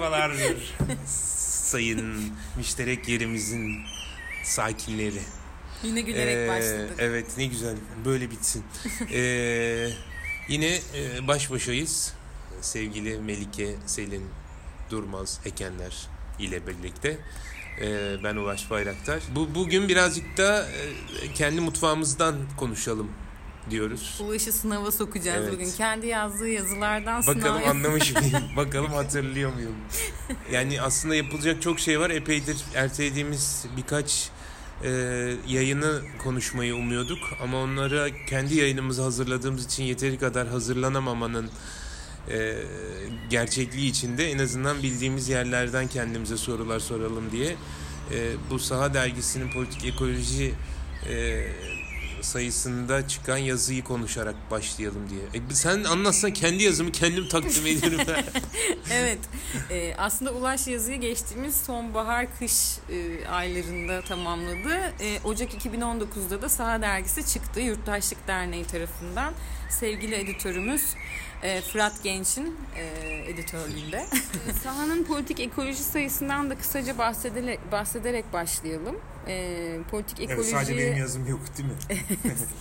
Merhabalar 0.00 0.32
sayın 1.06 2.32
müşterek 2.56 3.08
yerimizin 3.08 3.76
sakinleri. 4.44 5.20
Yine 5.82 6.00
gülerek 6.00 6.36
Ee, 6.36 6.48
başladık. 6.48 6.94
Evet 6.98 7.26
ne 7.38 7.46
güzel 7.46 7.76
böyle 8.04 8.30
bitsin. 8.30 8.64
Ee, 9.12 9.88
yine 10.48 10.74
e, 10.94 11.28
baş 11.28 11.50
başayız 11.50 12.12
sevgili 12.60 13.18
Melike 13.18 13.74
Selin 13.86 14.24
Durmaz 14.90 15.40
Ekenler 15.44 16.08
ile 16.38 16.66
birlikte. 16.66 17.18
Ee, 17.80 18.16
ben 18.24 18.36
Ulaş 18.36 18.70
Bayraktar. 18.70 19.22
Bu 19.34 19.54
bugün 19.54 19.88
birazcık 19.88 20.36
da 20.36 20.68
e, 21.22 21.32
kendi 21.34 21.60
mutfağımızdan 21.60 22.36
konuşalım 22.56 23.10
diyoruz. 23.70 24.18
Ulaş'ı 24.20 24.52
sınava 24.52 24.92
sokacağız 24.92 25.42
Evet. 25.44 25.54
bugün. 25.54 25.70
Kendi 25.76 26.06
yazdığı 26.06 26.48
yazılardan 26.48 27.20
sınav 27.20 27.36
Bakalım 27.36 27.60
yap- 27.60 27.68
anlamış 27.70 28.14
mıyım? 28.14 28.42
Bakalım 28.56 28.92
hatırlıyor 28.92 29.52
muyum? 29.54 29.74
Yani 30.52 30.82
aslında 30.82 31.14
yapılacak 31.14 31.62
çok 31.62 31.80
şey 31.80 32.00
var. 32.00 32.10
Epeydir 32.10 32.56
ertelediğimiz 32.74 33.66
birkaç 33.76 34.28
e, 34.84 34.90
yayını 35.48 36.02
konuşmayı 36.18 36.74
umuyorduk. 36.74 37.18
Ama 37.42 37.58
onlara 37.62 38.08
kendi 38.28 38.54
yayınımızı 38.56 39.02
hazırladığımız 39.02 39.64
için 39.66 39.82
yeteri 39.84 40.18
kadar 40.18 40.48
hazırlanamamanın 40.48 41.50
e, 42.30 42.54
gerçekliği 43.30 43.90
içinde 43.90 44.30
en 44.30 44.38
azından 44.38 44.82
bildiğimiz 44.82 45.28
yerlerden 45.28 45.86
kendimize 45.86 46.36
sorular 46.36 46.80
soralım 46.80 47.32
diye 47.32 47.56
e, 48.14 48.32
bu 48.50 48.58
Saha 48.58 48.94
Dergisi'nin 48.94 49.50
politik 49.52 49.84
ekoloji 49.84 50.54
e, 51.08 51.46
sayısında 52.26 53.08
çıkan 53.08 53.36
yazıyı 53.36 53.84
konuşarak 53.84 54.34
başlayalım 54.50 55.10
diye. 55.10 55.42
E, 55.42 55.54
sen 55.54 55.84
anlatsan 55.84 56.30
kendi 56.30 56.62
yazımı 56.62 56.92
kendim 56.92 57.28
takdim 57.28 57.66
ederim. 57.66 58.00
evet. 58.92 59.18
Ee, 59.70 59.94
aslında 59.98 60.32
Ulaş 60.32 60.66
yazıyı 60.66 61.00
geçtiğimiz 61.00 61.56
sonbahar 61.56 62.26
kış 62.38 62.78
e, 62.90 63.28
aylarında 63.28 64.02
tamamladı. 64.02 64.74
E, 65.00 65.20
Ocak 65.24 65.66
2019'da 65.66 66.42
da 66.42 66.48
Saha 66.48 66.82
Dergisi 66.82 67.26
çıktı. 67.26 67.60
Yurttaşlık 67.60 68.28
Derneği 68.28 68.64
tarafından. 68.64 69.34
Sevgili 69.70 70.14
editörümüz 70.14 70.82
e, 71.42 71.60
Fırat 71.60 72.02
Genç'in 72.02 72.56
e, 72.76 72.84
editörlüğünde. 73.30 74.06
Saha'nın 74.62 75.04
politik 75.04 75.40
ekoloji 75.40 75.82
sayısından 75.82 76.50
da 76.50 76.58
kısaca 76.58 76.98
bahsederek, 76.98 77.72
bahsederek 77.72 78.32
başlayalım. 78.32 78.96
E, 79.28 79.78
politik 79.90 80.20
ekoloji... 80.20 80.94
yazım 80.98 81.26
yok 81.26 81.40
değil 81.58 81.68
mi? 81.68 81.74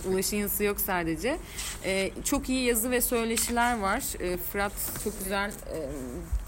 Ulaş'ın 0.13 0.37
yazısı 0.37 0.63
yok 0.63 0.79
sadece. 0.79 1.37
Ee, 1.85 2.11
çok 2.23 2.49
iyi 2.49 2.65
yazı 2.65 2.91
ve 2.91 3.01
söyleşiler 3.01 3.79
var. 3.79 4.03
Ee, 4.19 4.37
Fırat 4.37 4.73
çok 5.03 5.23
güzel 5.23 5.49
e, 5.49 5.77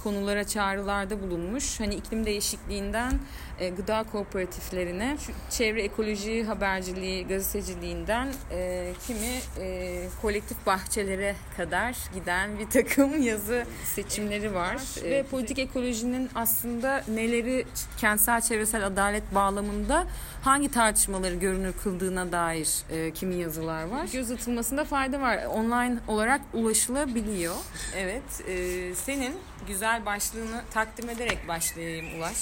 konulara 0.03 0.47
çağrılarda 0.47 1.21
bulunmuş. 1.21 1.79
Hani 1.79 1.95
iklim 1.95 2.25
değişikliğinden 2.25 3.19
e, 3.59 3.69
gıda 3.69 4.05
kooperatiflerine, 4.11 5.17
şu 5.25 5.31
çevre 5.57 5.83
ekoloji 5.83 6.43
haberciliği, 6.43 7.27
gazeteciliğinden 7.27 8.27
e, 8.51 8.93
kimi 9.07 9.63
e, 9.65 10.07
kolektif 10.21 10.65
bahçelere 10.65 11.35
kadar 11.57 11.95
giden 12.13 12.59
bir 12.59 12.69
takım 12.69 13.21
yazı 13.23 13.65
seçimleri 13.83 14.53
var. 14.53 14.77
Ve 15.03 15.23
politik 15.23 15.59
ekolojinin 15.59 16.29
aslında 16.35 17.03
neleri 17.07 17.65
kentsel 17.97 18.41
çevresel 18.41 18.85
adalet 18.85 19.35
bağlamında 19.35 20.06
hangi 20.43 20.71
tartışmaları 20.71 21.35
görünür 21.35 21.73
kıldığına 21.83 22.31
dair 22.31 22.69
e, 22.89 23.11
kimi 23.11 23.35
yazılar 23.35 23.83
var. 23.83 24.07
Göz 24.13 24.31
atılmasında 24.31 24.85
fayda 24.85 25.21
var. 25.21 25.45
Online 25.45 25.97
olarak 26.07 26.41
ulaşılabiliyor. 26.53 27.55
Evet. 27.95 28.47
e, 28.47 28.95
senin 28.95 29.35
güzel 29.67 30.05
başlığını 30.05 30.61
takdim 30.73 31.09
ederek 31.09 31.47
başlayayım 31.47 32.19
Ulaş. 32.19 32.37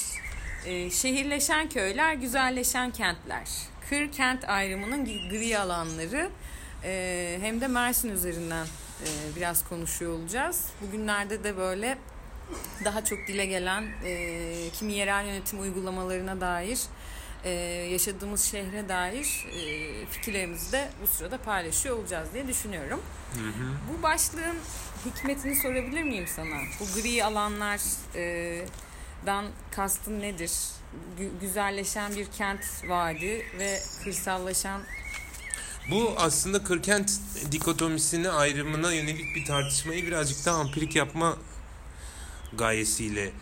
E, 0.66 0.90
şehirleşen 0.90 1.68
köyler, 1.68 2.14
güzelleşen 2.14 2.90
kentler. 2.90 3.48
Kır 3.90 4.12
kent 4.12 4.48
ayrımının 4.48 5.04
gri 5.04 5.58
alanları 5.58 6.30
e, 6.84 7.38
hem 7.40 7.60
de 7.60 7.68
Mersin 7.68 8.10
üzerinden 8.10 8.66
e, 9.02 9.36
biraz 9.36 9.68
konuşuyor 9.68 10.12
olacağız. 10.12 10.66
Bugünlerde 10.80 11.44
de 11.44 11.56
böyle 11.56 11.98
daha 12.84 13.04
çok 13.04 13.18
dile 13.28 13.46
gelen 13.46 13.84
e, 14.04 14.70
kimi 14.78 14.92
yerel 14.92 15.26
yönetim 15.26 15.60
uygulamalarına 15.60 16.40
dair 16.40 16.80
e, 17.46 17.50
yaşadığımız 17.92 18.42
şehre 18.44 18.88
dair 18.88 19.46
e, 19.52 20.06
fikirlerimizi 20.06 20.72
de 20.72 20.88
bu 21.02 21.06
sırada 21.06 21.38
paylaşıyor 21.38 21.98
olacağız 21.98 22.28
diye 22.34 22.48
düşünüyorum. 22.48 23.02
Bu 23.92 24.02
başlığın 24.02 24.56
hikmetini 25.06 25.56
sorabilir 25.56 26.02
miyim 26.02 26.26
sana? 26.36 26.56
Bu 26.80 26.84
gri 27.00 27.24
alanlardan 27.24 27.84
kastın 29.70 30.20
nedir? 30.20 30.50
Gü- 31.20 31.40
güzelleşen 31.40 32.16
bir 32.16 32.26
kent 32.26 32.60
vaadi 32.88 33.46
ve 33.58 33.78
kırsallaşan 34.04 34.82
Bu 35.90 36.14
aslında 36.16 36.64
kırkent 36.64 37.10
dikotomisini 37.52 38.30
ayrımına 38.30 38.92
yönelik 38.92 39.36
bir 39.36 39.44
tartışmayı 39.46 40.06
birazcık 40.06 40.46
daha 40.46 40.56
ampirik 40.56 40.96
yapma 40.96 41.36
gayesiyle 42.52 43.32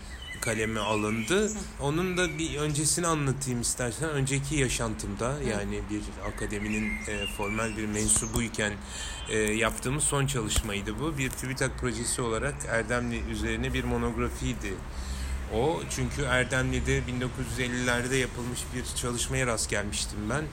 kaleme 0.45 0.81
alındı. 0.81 1.51
Onun 1.81 2.17
da 2.17 2.39
bir 2.39 2.57
öncesini 2.57 3.07
anlatayım 3.07 3.61
istersen. 3.61 4.11
Önceki 4.11 4.57
yaşantımda 4.57 5.35
yani 5.51 5.81
bir 5.91 6.03
akademinin 6.33 6.91
e, 7.09 7.27
formal 7.37 7.77
bir 7.77 7.87
mensubuyken 7.87 8.73
e, 9.29 9.39
yaptığımız 9.39 10.05
son 10.05 10.27
çalışmaydı 10.27 10.99
bu. 11.01 11.19
Bir 11.19 11.31
TÜBİTAK 11.31 11.79
projesi 11.79 12.23
olarak 12.23 12.55
Erdemli 12.69 13.21
üzerine 13.31 13.75
bir 13.75 13.85
monografiydi. 13.85 14.75
O 15.57 15.81
çünkü 15.91 16.23
Erdemli'de 16.23 16.99
1950'lerde 16.99 18.15
yapılmış 18.15 18.61
bir 18.75 18.97
çalışmaya 18.97 19.47
rast 19.47 19.71
gelmiştim 19.71 20.19
ben. 20.31 20.45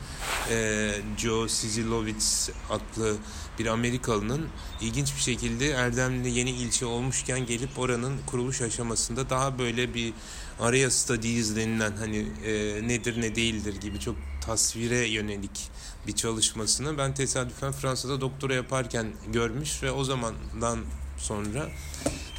Ee, 0.50 0.91
Joe 1.17 1.47
Sizilovitz 1.47 2.50
adlı 2.69 3.16
bir 3.59 3.66
Amerikalının 3.66 4.47
ilginç 4.81 5.16
bir 5.16 5.22
şekilde 5.22 5.69
Erdemli 5.69 6.29
yeni 6.29 6.50
ilçe 6.50 6.85
olmuşken 6.85 7.45
gelip 7.45 7.79
oranın 7.79 8.17
kuruluş 8.25 8.62
aşamasında 8.62 9.29
daha 9.29 9.59
böyle 9.59 9.94
bir 9.94 10.13
area 10.59 10.91
studies 10.91 11.56
denilen 11.56 11.91
hani 11.97 12.28
e, 12.45 12.53
nedir 12.88 13.22
ne 13.22 13.35
değildir 13.35 13.75
gibi 13.81 14.00
çok 14.00 14.16
tasvire 14.45 15.07
yönelik 15.07 15.69
bir 16.07 16.16
çalışmasını 16.16 16.97
ben 16.97 17.13
tesadüfen 17.13 17.72
Fransa'da 17.72 18.22
doktora 18.22 18.53
yaparken 18.53 19.07
görmüş 19.33 19.83
ve 19.83 19.91
o 19.91 20.03
zamandan 20.03 20.79
sonra 21.18 21.69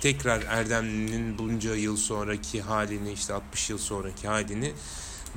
tekrar 0.02 0.42
Erdemli'nin 0.42 1.38
bunca 1.38 1.74
yıl 1.74 1.96
sonraki 1.96 2.62
halini 2.62 3.12
işte 3.12 3.34
60 3.34 3.70
yıl 3.70 3.78
sonraki 3.78 4.28
halini 4.28 4.72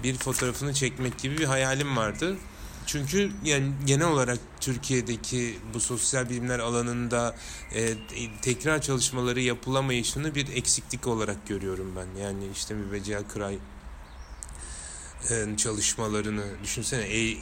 bir 0.04 0.16
fotoğrafını 0.16 0.74
çekmek 0.74 1.20
gibi 1.20 1.38
bir 1.38 1.46
hayalim 1.46 1.98
vardı. 1.98 2.38
Çünkü 2.86 3.32
yani 3.44 3.72
genel 3.86 4.08
olarak 4.08 4.40
Türkiye'deki 4.60 5.60
bu 5.74 5.80
sosyal 5.80 6.30
bilimler 6.30 6.60
alanında 6.60 7.36
e, 7.74 7.94
tekrar 8.42 8.82
çalışmaları 8.82 9.42
yapılamayışını 9.42 10.36
bir 10.36 10.48
eksiklik 10.56 11.08
olarak 11.08 11.48
görüyorum 11.48 11.94
ben. 11.96 12.22
Yani 12.22 12.44
işte 12.54 12.74
Mübecel 12.74 13.24
Kıray 13.24 13.58
çalışmalarını 15.58 16.44
düşünsene 16.64 17.04
e, 17.04 17.30
e, 17.30 17.38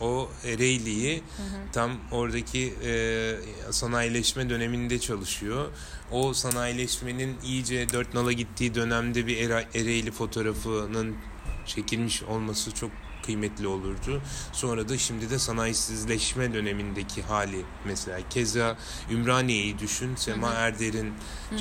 o 0.00 0.30
Ereğli'yi 0.44 1.22
tam 1.72 1.92
oradaki 2.10 2.74
e, 2.84 3.34
sanayileşme 3.70 4.50
döneminde 4.50 4.98
çalışıyor. 4.98 5.68
O 6.10 6.34
sanayileşmenin 6.34 7.36
iyice 7.44 7.88
dört 7.92 8.14
nala 8.14 8.32
gittiği 8.32 8.74
dönemde 8.74 9.26
bir 9.26 9.50
Ereğli 9.50 10.10
fotoğrafının 10.10 11.16
çekilmiş 11.66 12.22
olması 12.22 12.74
çok 12.74 12.90
kıymetli 13.22 13.66
olurdu. 13.66 14.22
Sonra 14.52 14.88
da 14.88 14.98
şimdi 14.98 15.30
de 15.30 15.38
sanayisizleşme 15.38 16.54
dönemindeki 16.54 17.22
hali 17.22 17.64
mesela. 17.84 18.18
Keza 18.30 18.76
Ümraniye'yi 19.10 19.78
düşün. 19.78 20.16
Sema 20.16 20.50
Erder'in 20.52 21.12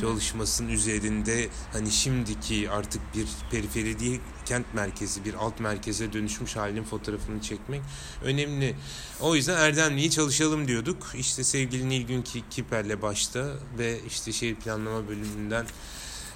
çalışmasının 0.02 0.70
üzerinde 0.70 1.48
hani 1.74 1.92
şimdiki 1.92 2.70
artık 2.70 3.02
bir 3.16 3.28
periferi 3.52 4.00
değil 4.00 4.20
kent 4.46 4.66
merkezi 4.74 5.26
bir 5.26 5.34
alt 5.34 5.60
merkeze 5.60 6.14
dönüşmüş 6.14 6.56
halinin 6.56 6.84
fotoğrafını 6.84 7.42
çekmek 7.42 7.82
önemli. 8.24 8.76
O 9.22 9.36
yüzden 9.36 9.58
Erdemli'yi 9.58 10.12
çalışalım 10.12 10.68
diyorduk. 10.68 11.08
İşte 11.18 11.44
sevgili 11.44 11.90
Nilgün 11.90 12.22
Ki- 12.22 12.44
Kiper'le 12.50 13.02
başta 13.02 13.50
ve 13.78 14.00
işte 14.08 14.32
şehir 14.32 14.56
planlama 14.56 15.08
bölümünden 15.08 15.66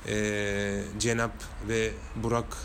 eee 0.08 0.84
Cenap 1.00 1.34
ve 1.68 1.92
Burak 2.16 2.58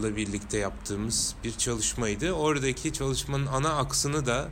ile 0.00 0.16
birlikte 0.16 0.58
yaptığımız 0.58 1.34
bir 1.44 1.58
çalışmaydı. 1.58 2.32
Oradaki 2.32 2.92
çalışmanın 2.92 3.46
ana 3.46 3.76
aksını 3.76 4.26
da 4.26 4.48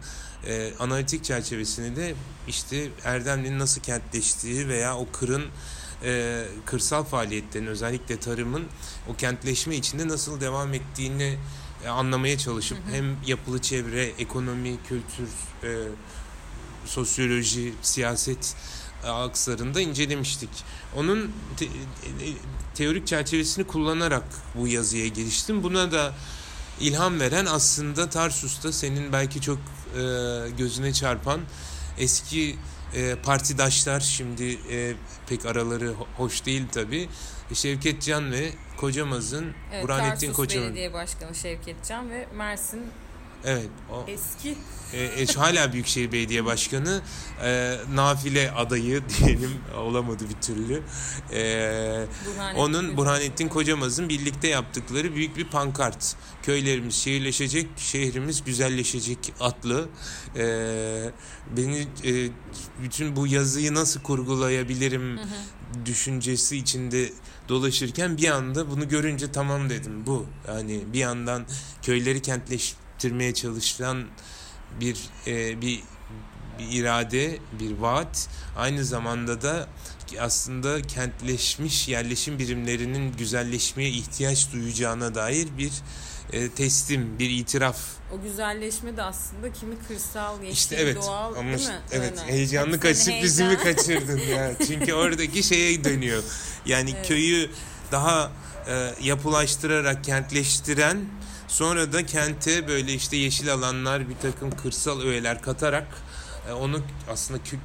e, 0.47 0.73
analitik 0.79 1.25
çerçevesini 1.25 1.97
de 1.97 2.15
işte 2.49 2.89
Erdemli'nin 3.05 3.59
nasıl 3.59 3.81
kentleştiği 3.81 4.69
veya 4.69 4.97
o 4.97 5.07
kırın 5.13 5.45
e, 6.05 6.45
kırsal 6.67 7.05
faaliyetlerin 7.05 7.67
özellikle 7.67 8.21
tarımın 8.21 8.65
o 9.09 9.17
kentleşme 9.17 9.77
içinde 9.77 10.09
nasıl 10.09 10.41
devam 10.41 10.75
ettiğini 10.75 11.39
e, 11.85 11.89
anlamaya 11.89 12.39
çalışıp 12.39 12.79
hem 12.91 13.17
yapılı 13.27 13.59
çevre, 13.63 14.05
ekonomi, 14.05 14.77
kültür, 14.89 15.29
e, 15.63 15.89
sosyoloji, 16.87 17.75
siyaset 17.83 18.57
aksarında 19.05 19.81
incelemiştik. 19.81 20.51
Onun 20.97 21.33
te, 21.57 21.67
teorik 22.75 23.07
çerçevesini 23.07 23.67
kullanarak 23.67 24.25
bu 24.55 24.69
yazıya 24.69 25.07
giriştim. 25.07 25.63
Buna 25.63 25.93
da 25.93 26.13
ilham 26.81 27.21
veren 27.21 27.47
aslında 27.47 28.11
Tarsus'ta 28.11 28.73
senin 28.73 29.13
belki 29.13 29.41
çok 29.41 29.59
e, 29.59 30.03
gözüne 30.59 30.93
çarpan 30.93 31.41
eski 31.99 32.57
e, 32.95 33.15
partidaşlar 33.15 34.01
şimdi 34.01 34.59
e, 34.71 34.95
pek 35.29 35.47
araları 35.47 35.93
hoş 36.17 36.47
değil 36.47 36.69
tabi. 36.73 37.09
Şevket 37.55 38.03
Can 38.03 38.33
ve 38.33 38.53
Kocamaz'ın 38.77 39.55
evet, 39.73 39.85
Burhanettin 39.85 40.33
Kocamaz. 40.33 40.67
Belediye 40.69 40.93
Başkanı 40.93 41.35
Şevket 41.35 41.77
Can 41.89 42.11
ve 42.11 42.29
Mersin 42.35 42.83
Evet. 43.45 43.69
O, 43.93 44.05
eski 44.09 44.57
e, 44.93 45.03
e, 45.03 45.27
hala 45.27 45.73
Büyükşehir 45.73 46.13
Belediye 46.13 46.45
Başkanı 46.45 47.03
e, 47.45 47.77
nafile 47.95 48.51
adayı 48.51 49.03
diyelim 49.19 49.55
olamadı 49.77 50.25
bir 50.29 50.41
türlü. 50.41 50.83
E, 51.33 52.07
Burhanettin 52.27 52.61
onun. 52.61 52.97
Burhanettin 52.97 53.49
Kocamaz'ın 53.49 54.09
birlikte 54.09 54.49
yaptıkları 54.49 55.15
büyük 55.15 55.37
bir 55.37 55.45
pankart. 55.45 56.17
Köylerimiz 56.43 56.95
şehirleşecek, 56.95 57.67
şehrimiz 57.77 58.45
güzelleşecek 58.45 59.33
adlı. 59.41 59.89
E, 60.37 60.45
beni 61.57 61.87
e, 62.05 62.31
bütün 62.83 63.17
bu 63.17 63.27
yazıyı 63.27 63.75
nasıl 63.75 64.01
kurgulayabilirim 64.03 65.19
Hı 65.19 65.23
hı. 65.23 65.87
düşüncesi 65.87 66.57
içinde 66.57 67.13
dolaşırken 67.49 68.17
bir 68.17 68.29
anda 68.29 68.71
bunu 68.71 68.89
görünce 68.89 69.33
tamam 69.33 69.71
dedim 69.71 70.07
bu. 70.07 70.27
Yani 70.49 70.81
bir 70.93 70.99
yandan 70.99 71.47
köyleri 71.83 72.23
kentleştirmeye 73.01 73.35
çalışan 73.35 74.05
bir 74.81 74.97
e, 75.27 75.61
bir 75.61 75.83
bir 76.59 76.81
irade, 76.81 77.39
bir 77.61 77.73
vaat. 77.79 78.29
Aynı 78.57 78.85
zamanda 78.85 79.43
da 79.43 79.69
aslında 80.21 80.83
kentleşmiş 80.83 81.89
yerleşim 81.89 82.39
birimlerinin 82.39 83.13
güzelleşmeye 83.17 83.91
ihtiyaç 83.91 84.53
duyacağına 84.53 85.15
dair 85.15 85.49
bir 85.59 85.73
e, 86.33 86.51
teslim, 86.51 87.19
bir 87.19 87.31
itiraf. 87.31 87.77
O 88.15 88.23
güzelleşme 88.23 88.97
de 88.97 89.03
aslında 89.03 89.53
kimi 89.53 89.75
kırsal, 89.89 90.43
yeşil, 90.43 90.53
İşte 90.53 90.77
evet. 90.77 90.97
doğal 90.97 91.35
Ama 91.35 91.57
değil 91.59 91.69
mi? 91.69 91.75
evet 91.93 92.19
Öyle. 92.23 92.33
heyecanlı 92.33 92.75
Hep 92.75 92.83
kaçıp 92.83 93.03
senin 93.03 93.23
bizi 93.23 93.45
mi 93.45 93.49
heyecan- 93.55 93.65
kaçırdın 93.77 94.19
ya? 94.19 94.53
Çünkü 94.67 94.93
oradaki 94.95 95.43
şeye 95.43 95.85
dönüyor. 95.85 96.23
Yani 96.67 96.91
Evet. 96.97 97.09
köyü 97.09 97.51
daha 97.93 98.33
e, 98.69 98.95
yapılaştırarak 99.03 100.05
kentleştiren 100.05 100.97
sonra 101.51 101.93
da 101.93 102.07
kente 102.07 102.69
böyle 102.69 102.93
işte 102.95 103.17
yeşil 103.17 103.53
alanlar 103.53 104.09
bir 104.09 104.17
takım 104.23 104.51
kırsal 104.57 105.01
öğeler 105.01 105.43
katarak 105.43 105.87
e, 106.49 106.53
onu 106.53 106.81
aslında 107.11 107.41
kö- 107.41 107.59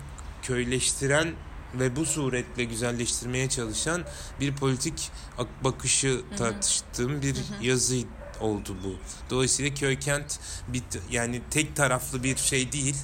köyleştiren 0.43 1.33
ve 1.73 1.95
bu 1.95 2.05
suretle 2.05 2.63
güzelleştirmeye 2.63 3.49
çalışan 3.49 4.03
bir 4.39 4.55
politik 4.55 5.11
ak- 5.37 5.63
bakışı 5.63 6.21
tartıştığım 6.37 7.21
bir 7.21 7.35
yazı 7.61 7.95
oldu 8.39 8.75
bu. 8.83 8.95
Dolayısıyla 9.29 9.73
köy 9.73 9.99
kent 9.99 10.39
bir 10.67 10.83
yani 11.11 11.41
tek 11.51 11.75
taraflı 11.75 12.23
bir 12.23 12.37
şey 12.37 12.71
değil. 12.71 12.95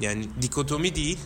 Yani 0.00 0.28
dikotomi 0.42 0.94
değil 0.94 1.18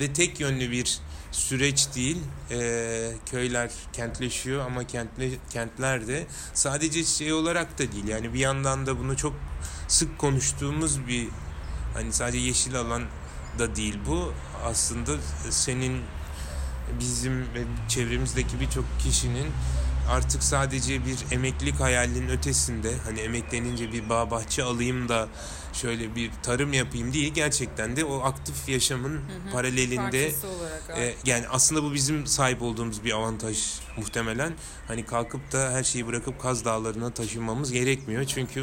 ve 0.00 0.12
tek 0.12 0.40
yönlü 0.40 0.70
bir 0.70 0.98
süreç 1.32 1.88
değil. 1.94 2.18
Ee, 2.50 3.12
köyler 3.30 3.70
kentleşiyor 3.92 4.66
ama 4.66 4.86
kentle, 4.86 5.30
kentler 5.50 6.06
de 6.06 6.26
sadece 6.54 7.04
şey 7.04 7.32
olarak 7.32 7.78
da 7.78 7.92
değil. 7.92 8.08
Yani 8.08 8.34
bir 8.34 8.38
yandan 8.38 8.86
da 8.86 8.98
bunu 8.98 9.16
çok 9.16 9.34
sık 9.88 10.18
konuştuğumuz 10.18 11.06
bir 11.06 11.28
hani 11.94 12.12
sadece 12.12 12.38
yeşil 12.38 12.76
alan 12.76 13.02
da 13.58 13.76
değil 13.76 13.98
bu. 14.06 14.32
Aslında 14.64 15.12
senin 15.50 16.02
bizim 17.00 17.46
çevremizdeki 17.88 18.60
birçok 18.60 18.84
kişinin 18.98 19.46
artık 20.10 20.42
sadece 20.42 21.06
bir 21.06 21.16
emeklilik 21.30 21.80
hayalinin 21.80 22.28
ötesinde 22.28 22.92
hani 23.04 23.20
emeklenince 23.20 23.92
bir 23.92 24.08
bağ 24.08 24.30
bahçe 24.30 24.62
alayım 24.62 25.08
da 25.08 25.28
şöyle 25.72 26.14
bir 26.16 26.30
tarım 26.42 26.72
yapayım 26.72 27.12
değil 27.12 27.34
gerçekten 27.34 27.96
de 27.96 28.04
o 28.04 28.20
aktif 28.20 28.68
yaşamın 28.68 29.20
paralelinde 29.52 30.24
Parçası 30.24 30.48
olarak. 30.48 30.98
e, 30.98 31.14
yani 31.24 31.48
aslında 31.48 31.82
bu 31.82 31.94
bizim 31.94 32.26
sahip 32.26 32.62
olduğumuz 32.62 33.04
bir 33.04 33.12
avantaj 33.12 33.80
muhtemelen. 33.96 34.52
Hani 34.88 35.06
kalkıp 35.06 35.52
da 35.52 35.70
her 35.70 35.84
şeyi 35.84 36.06
bırakıp 36.06 36.40
Kaz 36.42 36.64
Dağları'na 36.64 37.10
taşınmamız 37.10 37.72
gerekmiyor. 37.72 38.24
Çünkü 38.24 38.62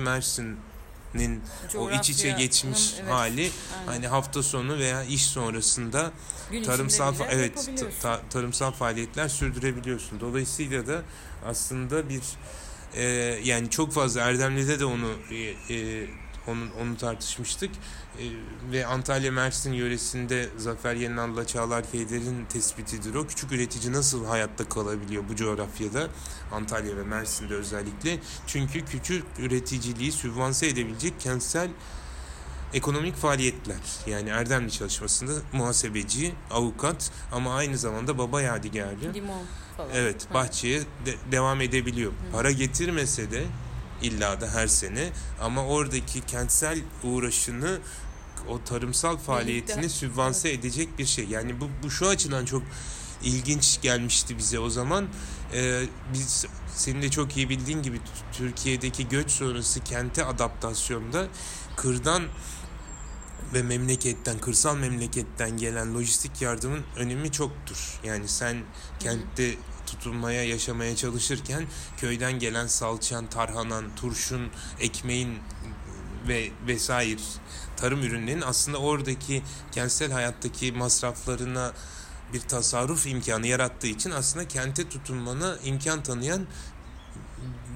Mersin'in 1.14 1.42
o 1.78 1.92
iç 1.92 2.10
içe 2.10 2.32
geçmiş 2.32 2.94
evet, 3.02 3.12
hali 3.12 3.42
aynen. 3.42 3.52
hani 3.86 4.08
hafta 4.08 4.44
sonu 4.44 4.78
veya 4.80 5.04
iş 5.04 5.26
sonrasında 5.26 6.12
Gün 6.52 6.64
tarımsal 6.64 7.16
fa- 7.16 7.28
evet 7.30 7.70
ta- 8.02 8.22
tarımsal 8.30 8.72
faaliyetler 8.72 9.28
sürdürebiliyorsun. 9.28 10.20
Dolayısıyla 10.20 10.88
da 10.88 11.02
aslında 11.46 12.10
bir 12.10 12.22
e, 12.94 13.04
yani 13.44 13.70
çok 13.70 13.94
fazla 13.94 14.22
Erdemli'de 14.22 14.80
de 14.80 14.86
onu 14.86 15.12
e, 15.32 15.36
e, 15.76 16.08
onu, 16.48 16.64
onu 16.82 16.98
tartışmıştık. 16.98 17.72
E, 18.20 18.24
ve 18.72 18.86
Antalya 18.86 19.32
Mersin 19.32 19.74
yöresinde 19.74 20.50
Zafer 20.58 20.96
Yenal'la 20.96 21.48
Çağlar 21.48 21.92
Keyder'in 21.92 22.46
tespitidir 22.46 23.16
o. 23.16 23.28
Küçük 23.28 23.52
üretici 23.52 23.94
nasıl 23.94 24.26
hayatta 24.26 24.70
kalabiliyor 24.70 25.24
bu 25.30 25.36
coğrafyada? 25.36 26.08
Antalya 26.52 26.98
ve 26.98 27.04
Mersin'de 27.04 27.56
özellikle. 27.56 28.20
Çünkü 28.48 28.86
küçük 28.86 29.24
üreticiliği 29.40 30.12
sübvanse 30.12 30.68
edebilecek 30.68 31.20
kentsel 31.20 31.70
ekonomik 32.74 33.16
faaliyetler. 33.16 33.78
Yani 34.08 34.30
Erdemli 34.30 34.72
çalışmasında 34.72 35.32
muhasebeci, 35.54 36.34
avukat 36.52 37.12
ama 37.32 37.56
aynı 37.56 37.78
zamanda 37.78 38.18
baba 38.18 38.42
yadigarı. 38.42 39.14
Limon 39.14 39.42
falan. 39.78 39.90
Evet, 39.94 40.28
bahçeye 40.34 40.80
de- 40.80 41.16
devam 41.32 41.62
edebiliyor. 41.62 42.12
Para 42.32 42.52
getirmese 42.52 43.32
de 43.32 43.44
illa 44.02 44.42
da 44.42 44.54
her 44.54 44.68
sene 44.68 45.10
ama 45.42 45.66
oradaki 45.66 46.22
kentsel 46.22 46.80
uğraşını 47.04 47.80
o 48.48 48.64
tarımsal 48.64 49.18
faaliyetini 49.18 49.90
sübvanse 49.90 50.52
edecek 50.52 51.00
bir 51.00 51.06
şey. 51.06 51.26
Yani 51.26 51.62
bu, 51.62 51.70
bu 51.84 51.92
şu 51.92 52.08
açıdan 52.08 52.46
çok 52.46 52.64
ilginç 53.24 53.82
gelmişti 53.82 54.38
bize 54.38 54.60
o 54.60 54.70
zaman. 54.70 55.08
Ee, 55.54 55.84
biz 56.14 56.46
senin 56.76 57.02
de 57.02 57.10
çok 57.10 57.38
iyi 57.38 57.50
bildiğin 57.50 57.82
gibi 57.82 58.02
Türkiye'deki 58.34 59.08
göç 59.08 59.32
sonrası 59.32 59.84
kente 59.84 60.26
adaptasyonda 60.26 61.28
kırdan 61.76 62.24
ve 63.54 63.64
memleketten, 63.64 64.40
kırsal 64.40 64.78
memleketten 64.78 65.58
gelen 65.58 65.96
lojistik 65.96 66.42
yardımın 66.42 66.84
önemi 66.96 67.32
çoktur. 67.32 68.00
Yani 68.04 68.28
sen 68.28 68.58
kentte 69.00 69.56
tutunmaya, 69.92 70.44
yaşamaya 70.44 70.96
çalışırken 70.96 71.66
köyden 71.98 72.40
gelen 72.40 72.68
salçan, 72.68 73.30
tarhanan, 73.30 73.86
turşun, 73.96 74.50
ekmeğin 74.80 75.40
ve 76.28 76.52
vesaire 76.68 77.22
tarım 77.78 78.04
ürünlerinin 78.04 78.42
aslında 78.42 78.78
oradaki 78.78 79.44
kentsel 79.72 80.12
hayattaki 80.12 80.72
masraflarına 80.72 81.74
bir 82.34 82.42
tasarruf 82.42 83.08
imkanı 83.08 83.48
yarattığı 83.48 83.88
için 83.88 84.12
aslında 84.12 84.48
kente 84.48 84.90
tutunmana 84.90 85.58
imkan 85.64 86.04
tanıyan 86.04 86.48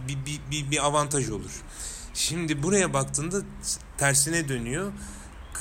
bir, 0.08 0.26
bir, 0.26 0.42
bir, 0.52 0.72
bir 0.72 0.86
avantaj 0.86 1.30
olur. 1.30 1.62
Şimdi 2.14 2.64
buraya 2.64 2.94
baktığında 2.94 3.42
tersine 3.98 4.50
dönüyor. 4.50 4.92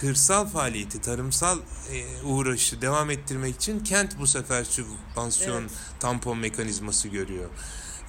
Kırsal 0.02 0.46
faaliyeti, 0.46 1.00
tarımsal 1.00 1.58
e, 1.92 2.24
uğraşı 2.26 2.82
devam 2.82 3.10
ettirmek 3.10 3.56
için 3.56 3.80
kent 3.80 4.18
bu 4.18 4.26
sefer 4.26 4.64
sübvansiyon 4.64 5.60
Evet. 5.62 5.70
tampon 6.00 6.38
mekanizması 6.38 7.08
görüyor. 7.08 7.50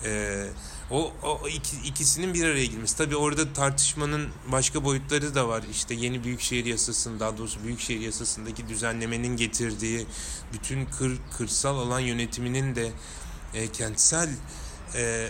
E, 0.06 0.44
o, 0.92 1.14
o 1.24 1.48
iki, 1.48 1.78
ikisinin 1.86 2.34
bir 2.34 2.44
araya 2.46 2.66
girmesi. 2.66 2.98
Tabii 2.98 3.16
orada 3.16 3.54
tartışmanın 3.54 4.30
başka 4.52 4.84
boyutları 4.84 5.36
da 5.36 5.48
var. 5.48 5.64
İşte 5.72 5.94
yeni 5.94 6.24
büyükşehir 6.24 6.66
yasasının, 6.66 7.20
daha 7.20 7.38
doğrusu 7.38 7.64
büyükşehir 7.64 8.00
yasasındaki 8.00 8.68
düzenlemenin 8.70 9.38
getirdiği 9.38 10.06
bütün 10.54 10.86
kır, 10.86 11.18
kırsal 11.38 11.78
alan 11.78 12.00
yönetiminin 12.00 12.76
de 12.76 12.92
e, 13.54 13.72
kentsel 13.72 14.30
e, 14.96 15.02
e, 15.02 15.30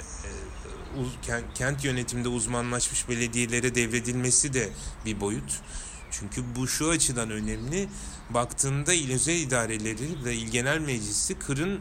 uz- 1.01 1.17
kent, 1.21 1.45
kent 1.55 1.83
yönetiminde 1.85 2.27
uzmanlaşmış 2.29 3.09
belediyelere 3.09 3.75
devredilmesi 3.75 4.53
de 4.53 4.69
bir 5.05 5.19
boyut. 5.21 5.61
Çünkü 6.19 6.43
bu 6.55 6.67
şu 6.67 6.89
açıdan 6.89 7.31
önemli. 7.31 7.87
Baktığında 8.29 8.93
il 8.93 9.13
özel 9.13 9.35
idareleri 9.35 10.25
ve 10.25 10.35
il 10.35 10.47
genel 10.47 10.79
meclisi 10.79 11.39
kırın 11.39 11.79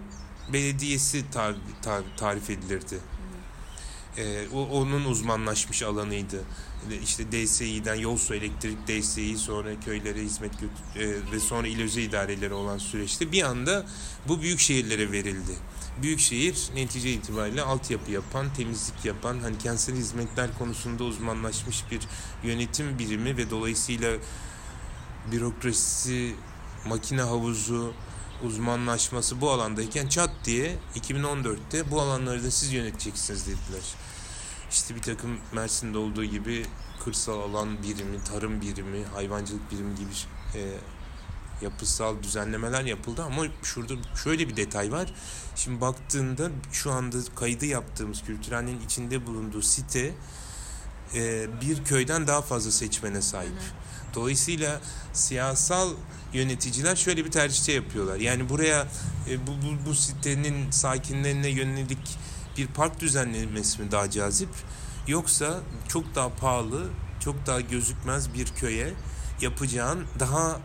belediyesi 0.52 1.24
tar- 1.34 1.56
tar- 1.84 2.16
tarif 2.16 2.50
edilirdi. 2.50 2.98
Ee, 4.16 4.48
o 4.52 4.62
onun 4.62 5.04
uzmanlaşmış 5.04 5.82
alanıydı. 5.82 6.44
İşte 7.02 7.32
DSİ'den 7.32 7.94
yol 7.94 8.16
su 8.16 8.34
elektrik 8.34 8.78
DSİ 8.88 9.38
sonra 9.38 9.80
köylere 9.80 10.22
hizmet 10.22 10.52
e, 10.96 11.08
ve 11.32 11.40
sonra 11.40 11.66
il 11.66 11.82
özel 11.82 12.02
idareleri 12.02 12.54
olan 12.54 12.78
süreçte 12.78 13.32
bir 13.32 13.42
anda 13.42 13.86
bu 14.28 14.42
büyük 14.42 14.60
şehirlere 14.60 15.12
verildi. 15.12 15.52
Büyükşehir 16.02 16.68
netice 16.74 17.12
itibariyle 17.12 17.62
altyapı 17.62 18.10
yapan, 18.10 18.54
temizlik 18.54 19.04
yapan, 19.04 19.38
hani 19.38 19.58
kentsel 19.58 19.96
hizmetler 19.96 20.58
konusunda 20.58 21.04
uzmanlaşmış 21.04 21.84
bir 21.90 22.00
yönetim 22.44 22.98
birimi 22.98 23.36
ve 23.36 23.50
dolayısıyla 23.50 24.16
bürokrasi, 25.32 26.34
makine 26.86 27.22
havuzu 27.22 27.94
uzmanlaşması 28.42 29.40
bu 29.40 29.50
alandayken 29.50 30.08
çat 30.08 30.30
diye 30.44 30.76
2014'te 30.96 31.90
bu 31.90 32.00
alanları 32.00 32.44
da 32.44 32.50
siz 32.50 32.72
yöneteceksiniz 32.72 33.46
dediler. 33.46 33.82
İşte 34.70 34.94
bir 34.94 35.02
takım 35.02 35.38
Mersin'de 35.52 35.98
olduğu 35.98 36.24
gibi 36.24 36.66
kırsal 37.04 37.40
alan 37.40 37.82
birimi, 37.82 38.24
tarım 38.24 38.60
birimi, 38.60 39.04
hayvancılık 39.04 39.72
birimi 39.72 39.94
gibi 39.94 40.10
e, 40.54 40.60
yapısal 41.62 42.22
düzenlemeler 42.22 42.84
yapıldı 42.84 43.22
ama 43.22 43.42
şurada 43.62 43.94
şöyle 44.24 44.48
bir 44.48 44.56
detay 44.56 44.92
var. 44.92 45.14
Şimdi 45.56 45.80
baktığında 45.80 46.50
şu 46.72 46.92
anda 46.92 47.16
kaydı 47.36 47.66
yaptığımız 47.66 48.22
kültürelin 48.22 48.80
içinde 48.80 49.26
bulunduğu 49.26 49.62
site 49.62 50.14
e, 51.14 51.46
bir 51.60 51.84
köyden 51.84 52.26
daha 52.26 52.42
fazla 52.42 52.70
seçmene 52.70 53.22
sahip. 53.22 53.52
Dolayısıyla 54.14 54.80
siyasal 55.12 55.90
yöneticiler 56.32 56.96
şöyle 56.96 57.24
bir 57.24 57.30
tercih 57.30 57.74
yapıyorlar. 57.74 58.16
Yani 58.16 58.48
buraya 58.48 58.86
e, 59.28 59.46
bu, 59.46 59.50
bu, 59.50 59.86
bu 59.86 59.94
sitenin 59.94 60.70
sakinlerine 60.70 61.48
yönelik 61.48 62.18
bir 62.56 62.66
park 62.66 63.00
düzenlenmesi 63.00 63.82
mi 63.82 63.90
daha 63.90 64.10
cazip 64.10 64.48
yoksa 65.06 65.60
çok 65.88 66.14
daha 66.14 66.28
pahalı, 66.28 66.88
çok 67.20 67.46
daha 67.46 67.60
gözükmez 67.60 68.34
bir 68.34 68.46
köye 68.46 68.92
yapacağın 69.40 70.06
daha 70.20 70.60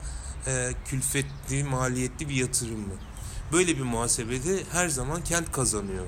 e, 0.47 0.73
külfetli, 0.85 1.63
maliyetli 1.63 2.29
bir 2.29 2.35
yatırım 2.35 2.79
mı? 2.79 2.93
Böyle 3.51 3.77
bir 3.77 3.83
muhasebede 3.83 4.63
her 4.71 4.89
zaman 4.89 5.23
kent 5.23 5.51
kazanıyor. 5.51 6.05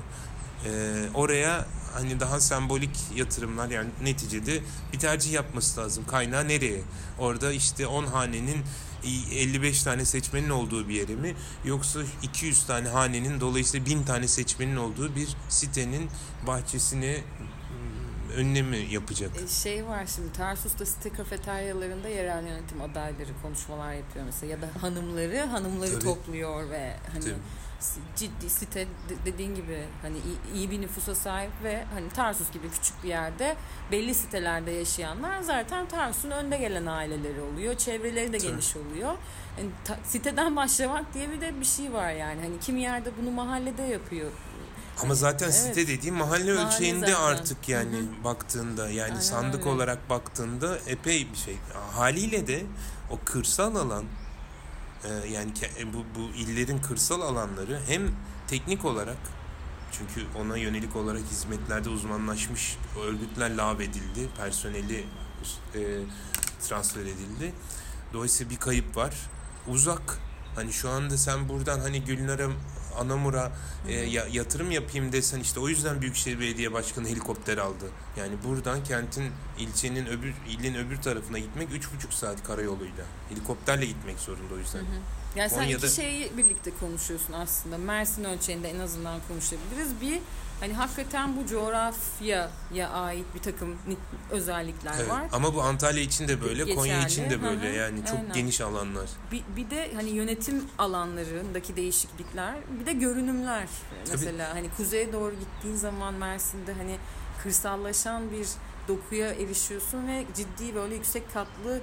E, 0.66 0.70
oraya 1.14 1.66
hani 1.94 2.20
daha 2.20 2.40
sembolik 2.40 2.96
yatırımlar 3.14 3.68
yani 3.68 3.88
neticede 4.02 4.60
bir 4.92 4.98
tercih 4.98 5.32
yapması 5.32 5.80
lazım. 5.80 6.04
Kaynağı 6.06 6.48
nereye? 6.48 6.80
Orada 7.18 7.52
işte 7.52 7.86
10 7.86 8.06
hanenin 8.06 8.64
55 9.04 9.82
tane 9.82 10.04
seçmenin 10.04 10.50
olduğu 10.50 10.88
bir 10.88 10.94
yere 10.94 11.14
mi 11.14 11.34
yoksa 11.64 12.00
200 12.22 12.66
tane 12.66 12.88
hanenin 12.88 13.40
dolayısıyla 13.40 13.86
1000 13.86 14.02
tane 14.02 14.28
seçmenin 14.28 14.76
olduğu 14.76 15.16
bir 15.16 15.28
sitenin 15.48 16.10
bahçesini 16.46 17.24
önüne 18.40 18.62
mi 18.62 18.86
yapacak? 18.90 19.30
E, 19.44 19.48
şey 19.48 19.86
var 19.86 20.06
şimdi 20.16 20.32
Tarsus'ta 20.32 20.86
site 20.86 21.10
kafeteryalarında 21.10 22.08
yerel 22.08 22.46
yönetim 22.46 22.82
adayları 22.82 23.30
konuşmalar 23.42 23.92
yapıyor 23.92 24.24
mesela 24.24 24.52
ya 24.52 24.62
da 24.62 24.68
hanımları 24.82 25.38
hanımları 25.38 25.92
Tabii. 25.92 26.04
topluyor 26.04 26.70
ve 26.70 26.96
hani 27.12 27.24
Tabii 27.24 27.34
ciddi 28.16 28.50
site 28.50 28.86
dediğin 29.26 29.54
gibi 29.54 29.84
hani 30.02 30.16
iyi 30.54 30.70
bir 30.70 30.80
nüfusa 30.80 31.14
sahip 31.14 31.50
ve 31.64 31.84
hani 31.94 32.08
Tarsus 32.08 32.52
gibi 32.52 32.70
küçük 32.70 33.04
bir 33.04 33.08
yerde 33.08 33.56
belli 33.92 34.14
sitelerde 34.14 34.70
yaşayanlar 34.70 35.40
zaten 35.40 35.88
Tarsus'un 35.88 36.30
önde 36.30 36.56
gelen 36.56 36.86
aileleri 36.86 37.40
oluyor. 37.40 37.74
Çevreleri 37.74 38.32
de 38.32 38.38
geniş 38.38 38.76
oluyor. 38.76 39.14
Yani 39.58 39.70
ta, 39.84 39.98
siteden 40.04 40.56
başlamak 40.56 41.14
diye 41.14 41.30
bir 41.30 41.40
de 41.40 41.60
bir 41.60 41.64
şey 41.64 41.92
var 41.92 42.12
yani. 42.12 42.40
Hani 42.40 42.60
kimi 42.60 42.80
yerde 42.80 43.10
bunu 43.22 43.30
mahallede 43.30 43.82
yapıyor. 43.82 44.30
Ama 45.02 45.14
zaten 45.14 45.46
evet. 45.46 45.54
site 45.56 45.88
dediğim 45.88 46.14
mahalle, 46.14 46.54
mahalle 46.54 46.66
ölçeğinde 46.74 47.06
zaten. 47.06 47.22
artık 47.22 47.68
yani 47.68 47.96
Hı-hı. 47.96 48.24
baktığında 48.24 48.90
yani 48.90 49.02
Aynen 49.02 49.20
sandık 49.20 49.60
öyle. 49.60 49.68
olarak 49.70 50.10
baktığında 50.10 50.78
epey 50.86 51.32
bir 51.32 51.36
şey. 51.36 51.56
Haliyle 51.92 52.46
de 52.46 52.62
o 53.10 53.18
kırsal 53.24 53.76
alan 53.76 54.04
e, 55.04 55.28
yani 55.28 55.52
e, 55.78 55.94
bu, 55.94 55.98
bu 55.98 56.20
illerin 56.36 56.78
kırsal 56.78 57.20
alanları 57.20 57.80
hem 57.88 58.02
teknik 58.48 58.84
olarak 58.84 59.18
çünkü 59.92 60.26
ona 60.38 60.56
yönelik 60.56 60.96
olarak 60.96 61.22
hizmetlerde 61.30 61.88
uzmanlaşmış 61.88 62.76
örgütler 63.04 63.56
lağvedildi, 63.56 64.28
personeli 64.36 65.04
e, 65.74 65.80
transfer 66.68 67.02
edildi. 67.02 67.52
Dolayısıyla 68.12 68.50
bir 68.50 68.56
kayıp 68.56 68.96
var. 68.96 69.14
Uzak. 69.68 70.18
Hani 70.54 70.72
şu 70.72 70.90
anda 70.90 71.18
sen 71.18 71.48
buradan 71.48 71.80
hani 71.80 72.04
Gülnar'a 72.04 72.48
Anamur'a 72.98 73.52
e, 73.88 73.94
yatırım 74.32 74.70
yapayım 74.70 75.12
desen 75.12 75.40
işte 75.40 75.60
o 75.60 75.68
yüzden 75.68 76.00
Büyükşehir 76.00 76.40
Belediye 76.40 76.72
Başkanı 76.72 77.08
helikopter 77.08 77.58
aldı. 77.58 77.90
Yani 78.16 78.34
buradan 78.44 78.84
kentin 78.84 79.24
ilçenin 79.58 80.06
öbür 80.06 80.34
ilin 80.48 80.74
öbür 80.74 80.96
tarafına 80.96 81.38
gitmek 81.38 81.68
üç 81.72 81.92
buçuk 81.94 82.12
saat 82.12 82.44
karayoluyla. 82.44 83.04
Helikopterle 83.28 83.86
gitmek 83.86 84.18
zorunda 84.18 84.54
o 84.54 84.58
yüzden. 84.58 84.78
Hı 84.78 84.82
hı. 84.82 85.20
Yani 85.36 85.50
sen 85.50 85.68
iki 85.68 85.88
şeyi 85.88 86.36
birlikte 86.36 86.70
konuşuyorsun 86.80 87.32
aslında. 87.32 87.78
Mersin 87.78 88.24
ölçeğinde 88.24 88.70
en 88.70 88.78
azından 88.78 89.20
konuşabiliriz. 89.28 90.00
Bir 90.00 90.20
hani 90.60 90.74
hakikaten 90.74 91.36
bu 91.36 91.46
coğrafyaya 91.46 92.90
ait 92.92 93.26
bir 93.34 93.40
takım 93.40 93.76
özellikler 94.30 94.94
evet, 94.98 95.10
var. 95.10 95.22
Ama 95.32 95.54
bu 95.54 95.62
Antalya 95.62 96.02
için 96.02 96.28
de 96.28 96.40
böyle, 96.40 96.58
Geçerli. 96.58 96.76
Konya 96.76 97.06
için 97.06 97.30
de 97.30 97.42
böyle. 97.42 97.68
Hı-hı. 97.68 97.76
Yani 97.76 98.04
çok 98.06 98.18
Aynen. 98.18 98.32
geniş 98.32 98.60
alanlar. 98.60 99.08
Bir, 99.32 99.42
bir 99.56 99.70
de 99.70 99.90
hani 99.94 100.10
yönetim 100.10 100.64
alanlarındaki 100.78 101.76
değişiklikler, 101.76 102.54
bir 102.80 102.86
de 102.86 102.92
görünümler. 102.92 103.68
Tabii. 104.04 104.10
Mesela 104.10 104.54
hani 104.54 104.70
kuzeye 104.76 105.12
doğru 105.12 105.34
gittiğin 105.34 105.76
zaman 105.76 106.14
Mersin'de 106.14 106.72
hani 106.72 106.96
kırsallaşan 107.42 108.30
bir 108.30 108.48
dokuya 108.88 109.28
erişiyorsun 109.28 110.06
ve 110.06 110.24
ciddi 110.36 110.74
böyle 110.74 110.94
yüksek 110.94 111.32
katlı 111.34 111.80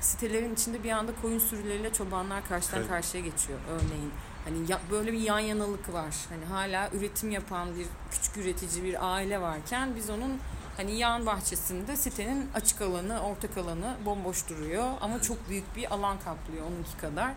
sitelerin 0.00 0.54
içinde 0.54 0.84
bir 0.84 0.90
anda 0.90 1.12
koyun 1.22 1.38
sürüleriyle 1.38 1.92
çobanlar 1.92 2.48
karşıdan 2.48 2.78
evet. 2.78 2.88
karşıya 2.88 3.24
geçiyor 3.24 3.58
örneğin. 3.70 4.12
Hani 4.46 4.70
ya, 4.70 4.80
böyle 4.90 5.12
bir 5.12 5.20
yan 5.20 5.38
yanalık 5.38 5.92
var. 5.92 6.14
Hani 6.28 6.44
hala 6.44 6.90
üretim 6.90 7.30
yapan 7.30 7.68
bir 7.78 7.86
küçük 8.10 8.36
üretici 8.36 8.84
bir 8.84 9.14
aile 9.14 9.40
varken 9.40 9.96
biz 9.96 10.10
onun 10.10 10.38
hani 10.76 10.98
yan 10.98 11.26
bahçesinde 11.26 11.96
sitenin 11.96 12.48
açık 12.54 12.82
alanı, 12.82 13.20
ortak 13.20 13.58
alanı 13.58 13.96
bomboş 14.04 14.48
duruyor 14.48 14.90
ama 15.00 15.22
çok 15.22 15.48
büyük 15.48 15.76
bir 15.76 15.94
alan 15.94 16.18
kaplıyor 16.18 16.66
onunki 16.66 16.96
kadar 17.00 17.32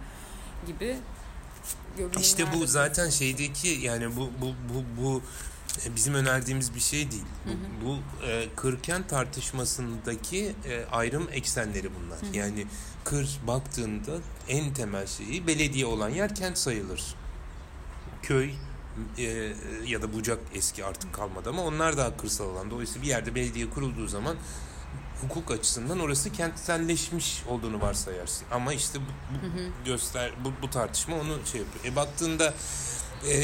gibi 0.67 0.97
İşte 2.19 2.53
bu 2.53 2.67
zaten 2.67 3.09
şeydeki 3.09 3.67
yani 3.67 4.15
bu 4.15 4.29
bu 4.41 4.47
bu 4.47 5.03
bu 5.03 5.21
bizim 5.95 6.13
önerdiğimiz 6.13 6.75
bir 6.75 6.79
şey 6.79 7.11
değil. 7.11 7.25
Hı 7.43 7.49
hı. 7.49 7.85
Bu 7.85 7.97
e, 8.25 8.47
kırkent 8.55 9.09
tartışmasındaki 9.09 10.55
e, 10.65 10.85
ayrım 10.91 11.27
eksenleri 11.31 11.89
bunlar. 11.95 12.21
Hı 12.21 12.25
hı. 12.25 12.38
Yani 12.38 12.67
kır 13.03 13.39
baktığında 13.47 14.11
en 14.47 14.73
temel 14.73 15.07
şeyi 15.07 15.47
belediye 15.47 15.85
olan 15.85 16.09
yer 16.09 16.35
kent 16.35 16.57
sayılır. 16.57 17.15
Köy 18.21 18.51
e, 19.17 19.53
ya 19.85 20.01
da 20.01 20.13
bucak 20.13 20.39
eski 20.53 20.85
artık 20.85 21.13
kalmadı 21.13 21.49
ama 21.49 21.63
onlar 21.63 21.97
daha 21.97 22.17
kırsal 22.17 22.49
alan. 22.49 22.71
Dolayısıyla 22.71 23.01
bir 23.01 23.07
yerde 23.07 23.35
belediye 23.35 23.69
kurulduğu 23.69 24.07
zaman 24.07 24.35
hukuk 25.21 25.51
açısından 25.51 25.99
orası 25.99 26.31
kentselleşmiş 26.31 27.43
olduğunu 27.47 27.81
varsayarsın. 27.81 28.45
Ama 28.51 28.73
işte 28.73 28.99
bu, 28.99 29.03
bu 29.33 29.47
hı 29.47 29.61
hı. 29.61 29.69
göster 29.85 30.31
bu, 30.45 30.51
bu 30.61 30.69
tartışma 30.69 31.15
onu 31.15 31.38
şey 31.51 31.61
yapıyor. 31.61 31.93
E 31.93 31.95
baktığında 31.95 32.53
e, 33.27 33.35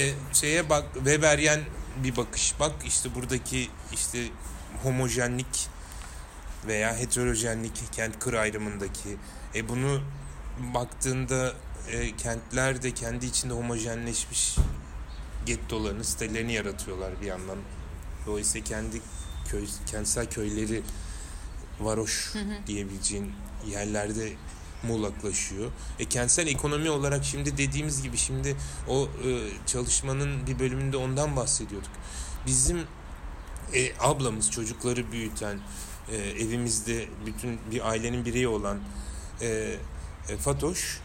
e, 0.00 0.14
şeye 0.32 0.70
bak 0.70 0.84
Weberyen 0.94 1.60
bir 2.04 2.16
bakış 2.16 2.54
bak 2.60 2.72
işte 2.86 3.14
buradaki 3.14 3.68
işte 3.92 4.18
homojenlik 4.82 5.68
veya 6.66 6.96
heterojenlik 6.96 7.92
kent 7.92 8.18
kır 8.18 8.34
ayrımındaki 8.34 9.16
e 9.54 9.68
bunu 9.68 10.00
baktığında 10.74 11.52
e, 11.88 12.16
kentler 12.16 12.82
de 12.82 12.94
kendi 12.94 13.26
içinde 13.26 13.54
homojenleşmiş 13.54 14.56
gettolarını, 15.46 16.04
sitelerini 16.04 16.52
yaratıyorlar 16.52 17.20
bir 17.20 17.26
yandan. 17.26 17.58
Dolayısıyla 18.26 18.64
kendi 18.64 19.00
köy, 19.48 19.66
kentsel 19.86 20.26
köyleri 20.26 20.82
varoş 21.80 22.34
hı 22.34 22.38
hı. 22.38 22.66
diyebileceğin 22.66 23.32
yerlerde 23.66 24.32
muğlaklaşıyor. 24.82 25.70
E, 25.98 26.04
kentsel 26.04 26.46
ekonomi 26.46 26.90
olarak 26.90 27.24
şimdi 27.24 27.58
dediğimiz 27.58 28.02
gibi 28.02 28.16
şimdi 28.16 28.56
o 28.88 29.08
e, 29.24 29.48
çalışmanın 29.66 30.46
bir 30.46 30.58
bölümünde 30.58 30.96
ondan 30.96 31.36
bahsediyorduk. 31.36 31.90
Bizim 32.46 32.78
e, 33.74 33.92
ablamız 34.00 34.50
çocukları 34.50 35.12
büyüten 35.12 35.58
e, 36.10 36.16
evimizde 36.16 37.08
bütün 37.26 37.58
bir 37.70 37.88
ailenin 37.88 38.24
bireyi 38.24 38.48
olan 38.48 38.78
e, 39.40 39.76
e, 40.28 40.36
Fatoş 40.36 41.00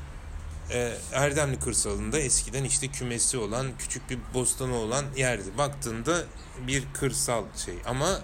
e, 0.72 0.94
Erdemli 1.14 1.60
kırsalında 1.60 2.20
eskiden 2.20 2.64
işte 2.64 2.88
kümesi 2.88 3.38
olan 3.38 3.68
küçük 3.80 4.10
bir 4.10 4.20
bostanı 4.34 4.76
olan 4.76 5.06
yerdi. 5.16 5.58
Baktığında 5.58 6.24
bir 6.68 6.84
kırsal 6.94 7.44
şey 7.66 7.76
ama 7.86 8.22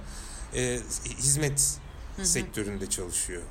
e, 0.55 0.79
hizmet 1.17 1.77
hı 2.15 2.21
hı. 2.21 2.25
sektöründe 2.25 2.89
çalışıyor. 2.89 3.41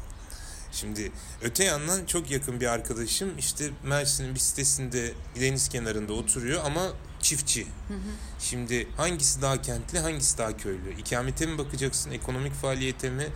Şimdi 0.73 1.13
öte 1.43 1.65
yandan 1.65 2.07
çok 2.07 2.31
yakın 2.31 2.61
bir 2.61 2.67
arkadaşım 2.67 3.39
işte 3.39 3.71
Mersin'in 3.85 4.35
bir 4.35 4.41
sitesinde 4.41 5.13
deniz 5.41 5.69
kenarında 5.69 6.13
oturuyor 6.13 6.65
ama 6.65 6.93
çiftçi. 7.21 7.63
Hı 7.89 7.95
hı. 7.95 7.99
Şimdi 8.41 8.89
hangisi 8.97 9.43
daha 9.43 9.63
kentli 9.63 9.99
hangisi 9.99 10.39
daha 10.39 10.57
köylü? 10.57 11.01
İkamete 11.01 11.47
mi 11.47 11.59
bakacaksın 11.59 12.11
ekonomik 12.11 12.55
faaliyete 12.55 13.11
mi 13.11 13.27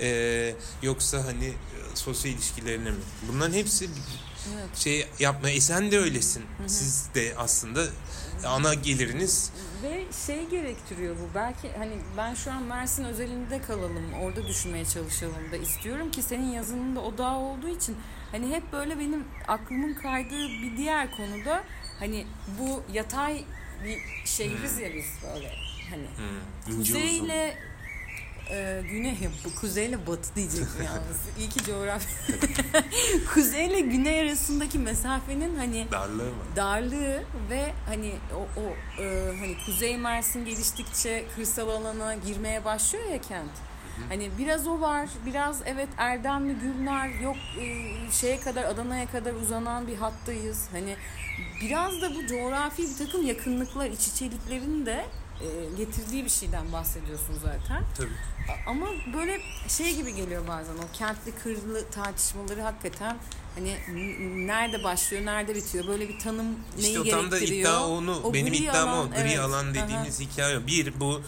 ee, 0.00 0.54
yoksa 0.82 1.24
hani 1.24 1.52
sosyal 1.94 2.34
ilişkilerine 2.34 2.90
mi? 2.90 3.00
Bunların 3.28 3.52
hepsi 3.52 3.88
Evet. 4.54 4.76
şey 4.76 5.06
yapma. 5.18 5.50
E 5.50 5.60
sen 5.60 5.90
de 5.90 5.98
öylesin. 5.98 6.42
Siz 6.66 7.08
de 7.14 7.34
aslında 7.36 7.86
ana 8.48 8.74
geliriniz 8.74 9.52
Ve 9.82 10.04
şey 10.26 10.48
gerektiriyor 10.48 11.16
bu. 11.16 11.34
Belki 11.34 11.72
hani 11.78 11.92
ben 12.16 12.34
şu 12.34 12.52
an 12.52 12.62
Mersin 12.62 13.04
özelinde 13.04 13.62
kalalım. 13.62 14.12
Orada 14.22 14.48
düşünmeye 14.48 14.84
çalışalım 14.84 15.52
da 15.52 15.56
istiyorum 15.56 16.10
ki 16.10 16.22
senin 16.22 16.50
yazının 16.50 16.96
da 16.96 17.00
odağı 17.00 17.36
olduğu 17.36 17.68
için 17.68 17.96
hani 18.32 18.54
hep 18.54 18.72
böyle 18.72 18.98
benim 18.98 19.24
aklımın 19.48 19.94
kaydığı 19.94 20.48
bir 20.48 20.76
diğer 20.76 21.16
konuda 21.16 21.64
hani 21.98 22.26
bu 22.60 22.82
yatay 22.92 23.44
bir 23.84 23.98
şehriz 24.24 24.78
ya 24.78 24.94
biz 24.94 25.06
böyle 25.34 25.52
hani 25.90 26.06
hmm, 26.16 26.76
kuzeyle 26.76 27.56
e, 28.50 28.82
güney 28.90 29.16
bu 29.44 29.60
kuzeyle 29.60 30.06
batı 30.06 30.34
diyecektim 30.36 30.84
yalnız. 30.84 31.20
İyi 31.38 31.48
ki 31.48 31.64
coğrafya. 31.64 32.36
kuzeyle 33.34 33.80
güney 33.80 34.20
arasındaki 34.20 34.78
mesafenin 34.78 35.56
hani 35.56 35.86
darlığı 35.92 36.24
mı? 36.24 36.42
darlığı 36.56 37.22
ve 37.50 37.72
hani 37.86 38.12
o, 38.34 38.60
o 38.60 39.00
e, 39.02 39.36
hani 39.40 39.56
Kuzey 39.66 39.96
Mersin 39.96 40.44
geliştikçe 40.44 41.24
kırsal 41.36 41.68
alana 41.68 42.14
girmeye 42.14 42.64
başlıyor 42.64 43.04
ya 43.04 43.20
kent. 43.20 43.50
Hani 44.08 44.30
biraz 44.38 44.66
o 44.66 44.80
var, 44.80 45.08
biraz 45.26 45.60
evet 45.66 45.88
Erdemli, 45.98 46.54
Gülnar, 46.54 47.08
yok 47.08 47.36
e, 47.60 47.66
şeye 48.12 48.40
kadar 48.40 48.64
Adana'ya 48.64 49.06
kadar 49.06 49.32
uzanan 49.32 49.86
bir 49.86 49.96
hattayız. 49.96 50.68
Hani 50.72 50.96
biraz 51.60 52.02
da 52.02 52.14
bu 52.14 52.26
coğrafi 52.26 52.82
bir 52.82 53.06
takım 53.06 53.26
yakınlıklar, 53.26 53.86
iç 53.86 54.08
içeliklerin 54.08 54.86
de 54.86 55.04
getirdiği 55.76 56.24
bir 56.24 56.30
şeyden 56.30 56.72
bahsediyorsun 56.72 57.34
zaten. 57.42 57.84
Tabii. 57.96 58.08
Ama 58.66 58.86
böyle 59.14 59.40
şey 59.68 59.96
gibi 59.96 60.14
geliyor 60.14 60.48
bazen 60.48 60.72
o 60.72 60.92
kentli 60.92 61.32
kırlı 61.42 61.90
tartışmaları 61.90 62.60
hakikaten 62.62 63.16
hani 63.54 63.76
nerede 64.46 64.84
başlıyor, 64.84 65.26
nerede 65.26 65.54
bitiyor? 65.54 65.86
Böyle 65.86 66.08
bir 66.08 66.18
tanım 66.18 66.46
neyi 66.46 66.86
İşte 66.86 67.00
o 67.00 67.04
gerektiriyor? 67.04 67.30
tam 67.30 67.30
da 67.30 67.38
iddia 67.40 67.88
onu. 67.88 68.20
O 68.24 68.34
benim 68.34 68.52
iddiam 68.52 68.88
alan, 68.88 69.06
o. 69.06 69.10
Gri 69.10 69.20
evet. 69.20 69.38
alan 69.38 69.66
Aha. 69.66 69.74
dediğimiz 69.74 70.20
hikaye 70.20 70.58
o. 70.58 70.66
Bir 70.66 71.00
bu 71.00 71.22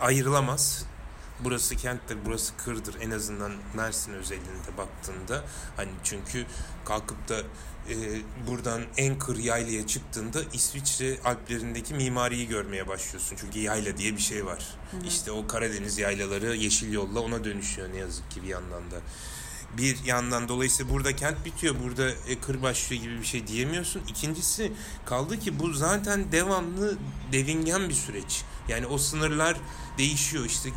ayrılamaz. 0.00 0.86
Burası 1.40 1.76
kenttir, 1.76 2.18
burası 2.24 2.56
kırdır. 2.56 2.94
En 3.00 3.10
azından 3.10 3.52
Mersin 3.74 4.12
özelinde 4.12 4.76
baktığında. 4.78 5.44
Hani 5.76 5.90
çünkü 6.04 6.46
kalkıp 6.84 7.28
da 7.28 7.38
e, 7.90 7.94
buradan 8.46 8.82
en 8.96 9.18
kır 9.18 9.36
yaylaya 9.36 9.86
çıktığında 9.86 10.42
İsviçre 10.52 11.18
Alplerindeki 11.24 11.94
mimariyi 11.94 12.48
görmeye 12.48 12.88
başlıyorsun. 12.88 13.36
Çünkü 13.40 13.58
yayla 13.58 13.96
diye 13.96 14.12
bir 14.16 14.22
şey 14.22 14.46
var. 14.46 14.74
İşte 15.06 15.30
o 15.30 15.46
Karadeniz 15.46 15.98
yaylaları 15.98 16.56
yeşil 16.56 16.92
yolla 16.92 17.20
ona 17.20 17.44
dönüşüyor 17.44 17.92
ne 17.92 17.96
yazık 17.96 18.30
ki 18.30 18.42
bir 18.42 18.48
yandan 18.48 18.90
da. 18.90 18.96
Bir 19.78 20.04
yandan 20.04 20.48
dolayısıyla 20.48 20.92
burada 20.92 21.16
kent 21.16 21.44
bitiyor, 21.44 21.74
burada 21.84 22.10
e, 22.10 22.40
kır 22.40 22.62
başlıyor 22.62 23.02
gibi 23.02 23.20
bir 23.20 23.26
şey 23.26 23.46
diyemiyorsun. 23.46 24.02
İkincisi 24.08 24.72
kaldı 25.04 25.40
ki 25.40 25.58
bu 25.58 25.72
zaten 25.72 26.32
devamlı 26.32 26.96
devingen 27.32 27.88
bir 27.88 27.94
süreç. 27.94 28.42
Yani 28.68 28.86
o 28.86 28.98
sınırlar 28.98 29.56
değişiyor. 29.98 30.44
İşte 30.44 30.70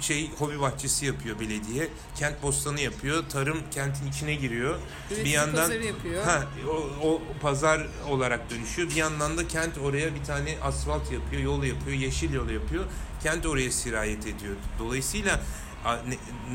şey 0.00 0.30
hobi 0.38 0.60
bahçesi 0.60 1.06
yapıyor 1.06 1.40
belediye. 1.40 1.88
Kent 2.16 2.42
bostanı 2.42 2.80
yapıyor. 2.80 3.24
Tarım 3.28 3.58
kentin 3.70 4.08
içine 4.08 4.34
giriyor. 4.34 4.78
Üretim 5.08 5.24
bir 5.24 5.30
yandan 5.30 5.54
pazarı 5.54 5.84
yapıyor. 5.84 6.24
Ha, 6.24 6.42
o, 7.02 7.08
o 7.08 7.20
pazar 7.40 7.86
olarak 8.08 8.50
dönüşüyor. 8.50 8.88
Bir 8.90 8.96
yandan 8.96 9.38
da 9.38 9.48
kent 9.48 9.78
oraya 9.78 10.14
bir 10.14 10.24
tane 10.24 10.54
asfalt 10.62 11.12
yapıyor, 11.12 11.42
yol 11.42 11.64
yapıyor, 11.64 11.96
yeşil 11.96 12.32
yol 12.32 12.50
yapıyor. 12.50 12.84
Kent 13.22 13.46
oraya 13.46 13.70
sirayet 13.72 14.26
ediyor. 14.26 14.56
Dolayısıyla 14.78 15.40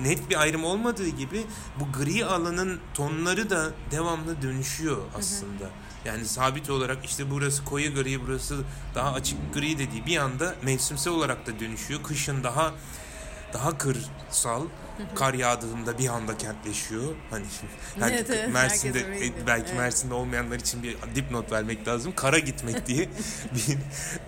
net 0.01 0.29
bir 0.29 0.41
ayrım 0.41 0.63
olmadığı 0.63 1.07
gibi 1.07 1.43
bu 1.79 1.99
gri 1.99 2.25
alanın 2.25 2.79
tonları 2.93 3.49
da 3.49 3.71
devamlı 3.91 4.41
dönüşüyor 4.41 4.97
aslında. 5.17 5.69
Yani 6.05 6.25
sabit 6.25 6.69
olarak 6.69 7.05
işte 7.05 7.31
burası 7.31 7.65
koyu 7.65 7.95
gri, 7.95 8.27
burası 8.27 8.57
daha 8.95 9.13
açık 9.13 9.53
gri 9.53 9.79
dediği 9.79 10.05
bir 10.05 10.17
anda 10.17 10.55
mevsimsel 10.63 11.13
olarak 11.13 11.47
da 11.47 11.59
dönüşüyor. 11.59 12.03
Kışın 12.03 12.43
daha 12.43 12.73
daha 13.53 13.77
kırsal, 13.77 14.67
kar 15.15 15.33
yağdığında 15.33 15.97
bir 15.97 16.07
anda 16.07 16.37
kentleşiyor. 16.37 17.03
Hani 17.29 17.45
her, 17.99 18.11
Evet, 18.11 18.29
evet, 18.29 18.53
Mersin'de 18.53 19.05
belki 19.47 19.65
Evet. 19.69 19.77
Mersin'de 19.77 20.13
olmayanlar 20.13 20.55
için 20.59 20.83
bir 20.83 20.97
dipnot 21.15 21.51
vermek 21.51 21.87
lazım. 21.87 22.13
Kara 22.15 22.39
gitmek 22.39 22.87
diye 22.87 23.09
bir 23.55 23.77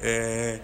e, 0.08 0.60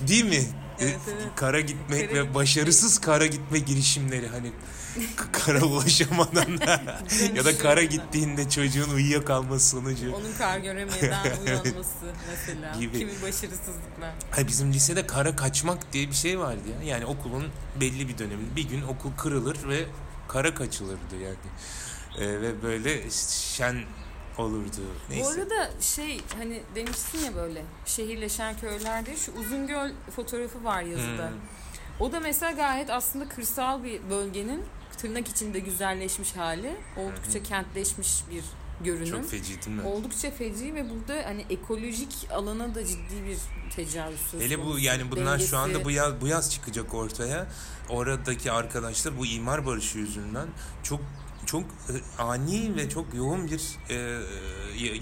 değil 0.00 0.24
mi? 0.24 0.44
Evet, 0.80 0.96
evet. 1.12 1.22
Kara 1.36 1.60
gitmek 1.60 1.88
Kara 1.88 2.00
ve 2.00 2.04
gitmek. 2.18 2.34
başarısız 2.34 2.98
kara 2.98 3.26
gitme 3.26 3.58
girişimleri 3.58 4.28
hani 4.28 4.52
kara 5.32 5.64
ulaşamadan 5.64 6.60
da 6.60 6.82
ya 7.34 7.44
da 7.44 7.58
kara 7.58 7.82
gittiğinde 7.82 8.48
çocuğun 8.48 8.90
uyuyakalması 8.94 9.68
sonucu. 9.68 10.14
Onun 10.14 10.32
kar 10.38 10.58
göremeden 10.58 11.36
uyanması 11.46 12.06
mesela. 12.30 12.76
Gibi. 12.80 12.98
Kimi 12.98 13.22
başarısızlıklar. 13.22 14.14
Ay 14.36 14.46
bizim 14.46 14.72
lisede 14.72 15.06
kara 15.06 15.36
kaçmak 15.36 15.92
diye 15.92 16.08
bir 16.08 16.14
şey 16.14 16.38
vardı 16.38 16.62
ya. 16.80 16.88
Yani 16.88 17.06
okulun 17.06 17.44
belli 17.80 18.08
bir 18.08 18.18
döneminde 18.18 18.56
bir 18.56 18.68
gün 18.68 18.82
okul 18.82 19.10
kırılır 19.16 19.68
ve 19.68 19.86
kara 20.28 20.54
kaçılırdı 20.54 21.16
yani. 21.22 21.36
Ee, 22.18 22.40
ve 22.40 22.62
böyle 22.62 23.10
şen 23.10 23.76
olurdu. 24.38 24.80
Neyse. 25.10 25.24
Bu 25.24 25.28
arada 25.28 25.70
şey 25.80 26.20
hani 26.38 26.62
demiştin 26.74 27.24
ya 27.24 27.34
böyle 27.34 27.62
şehirleşen 27.86 28.56
köylerde 28.56 29.16
şu 29.16 29.32
Uzungöl 29.32 29.90
fotoğrafı 30.16 30.64
var 30.64 30.82
yazıda. 30.82 31.28
Hmm. 31.28 31.36
O 32.00 32.12
da 32.12 32.20
mesela 32.20 32.52
gayet 32.52 32.90
aslında 32.90 33.28
kırsal 33.28 33.84
bir 33.84 34.10
bölgenin 34.10 34.64
tırnak 35.06 35.28
içinde 35.28 35.58
güzelleşmiş 35.58 36.36
hali. 36.36 36.76
Oldukça 36.96 37.42
kentleşmiş 37.42 38.08
bir 38.30 38.44
görünüm. 38.84 39.10
Çok 39.10 39.30
feci 39.30 39.62
değil 39.62 39.76
mi? 39.76 39.82
Oldukça 39.82 40.30
feci 40.30 40.74
ve 40.74 40.90
burada 40.90 41.22
hani 41.24 41.44
ekolojik 41.50 42.26
alana 42.30 42.74
da 42.74 42.86
ciddi 42.86 43.24
bir 43.26 43.38
tecavüz 43.76 44.20
söz 44.20 44.40
Hele 44.40 44.64
bu 44.64 44.78
yani 44.78 45.10
bunlar 45.10 45.38
şu 45.38 45.58
anda 45.58 45.78
Dengesi- 45.78 45.84
bu 45.84 45.90
yaz, 45.90 46.20
bu 46.20 46.26
yaz 46.26 46.52
çıkacak 46.52 46.94
ortaya. 46.94 47.46
Oradaki 47.88 48.52
arkadaşlar 48.52 49.18
bu 49.18 49.26
imar 49.26 49.66
barışı 49.66 49.98
yüzünden 49.98 50.48
çok 50.82 51.00
çok 51.46 51.62
e, 51.64 52.22
ani 52.22 52.76
ve 52.76 52.88
çok 52.88 53.14
yoğun 53.14 53.50
bir 53.50 53.62
e, 53.90 53.94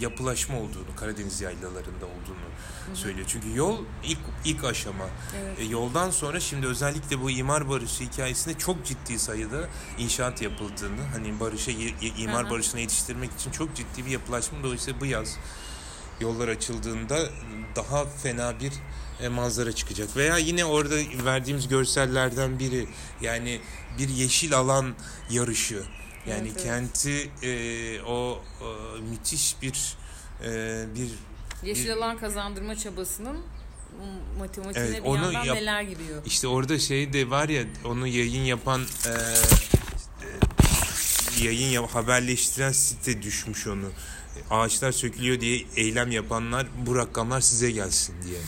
yapılaşma 0.00 0.58
olduğunu 0.58 0.96
Karadeniz 0.96 1.40
yaylalarında 1.40 2.06
olduğunu 2.06 2.94
söylüyor. 2.94 3.26
Çünkü 3.28 3.56
yol 3.56 3.78
ilk 4.04 4.18
ilk 4.44 4.64
aşama. 4.64 5.04
Evet. 5.38 5.58
E, 5.60 5.64
yoldan 5.64 6.10
sonra 6.10 6.40
şimdi 6.40 6.66
özellikle 6.66 7.20
bu 7.20 7.30
imar 7.30 7.68
barışı 7.68 8.04
hikayesinde 8.04 8.58
çok 8.58 8.86
ciddi 8.86 9.18
sayıda 9.18 9.68
inşaat 9.98 10.42
yapıldığını 10.42 11.00
hani 11.12 11.40
barışa 11.40 11.72
imar 12.18 12.44
Aha. 12.44 12.50
barışına 12.50 12.80
yetiştirmek 12.80 13.30
için 13.32 13.50
çok 13.50 13.76
ciddi 13.76 14.06
bir 14.06 14.10
yapılaşma 14.10 14.62
dolayısıyla 14.62 15.00
bu 15.00 15.06
yaz 15.06 15.38
yollar 16.20 16.48
açıldığında 16.48 17.18
daha 17.76 18.04
fena 18.04 18.60
bir 18.60 18.72
e, 19.20 19.28
manzara 19.28 19.72
çıkacak. 19.72 20.16
Veya 20.16 20.38
yine 20.38 20.64
orada 20.64 20.94
verdiğimiz 21.24 21.68
görsellerden 21.68 22.58
biri 22.58 22.88
yani 23.20 23.60
bir 23.98 24.08
yeşil 24.08 24.56
alan 24.56 24.94
yarışı. 25.30 25.82
Yani 26.26 26.48
Evet, 26.48 26.52
evet. 26.52 26.62
kenti 26.64 27.30
e, 27.42 28.02
o 28.02 28.42
e, 28.60 29.00
müthiş 29.00 29.56
bir 29.62 29.94
e, 30.44 30.84
bir 30.94 31.08
Yeşil 31.68 31.92
alan 31.92 32.18
kazandırma 32.18 32.76
çabasının 32.76 33.36
matematiğine 34.38 34.88
Evet, 34.88 35.02
bir 35.04 35.08
onu 35.08 35.22
yandan 35.32 35.44
yap- 35.44 35.56
neler 35.56 35.82
giriyor. 35.82 36.22
İşte 36.26 36.48
orada 36.48 36.78
şey 36.78 37.12
de 37.12 37.30
var 37.30 37.48
ya 37.48 37.64
onu 37.84 38.06
yayın 38.06 38.44
yapan 38.44 38.82
e, 39.06 39.10
e, 39.10 39.14
yayın 41.44 41.68
yap, 41.68 41.94
haberleştiren 41.94 42.72
site 42.72 43.22
düşmüş 43.22 43.66
onu. 43.66 43.90
Ağaçlar 44.50 44.92
sökülüyor 44.92 45.40
diye 45.40 45.64
eylem 45.76 46.10
yapanlar 46.10 46.66
bu 46.86 46.96
rakamlar 46.96 47.40
size 47.40 47.70
gelsin 47.70 48.14
diye. 48.26 48.38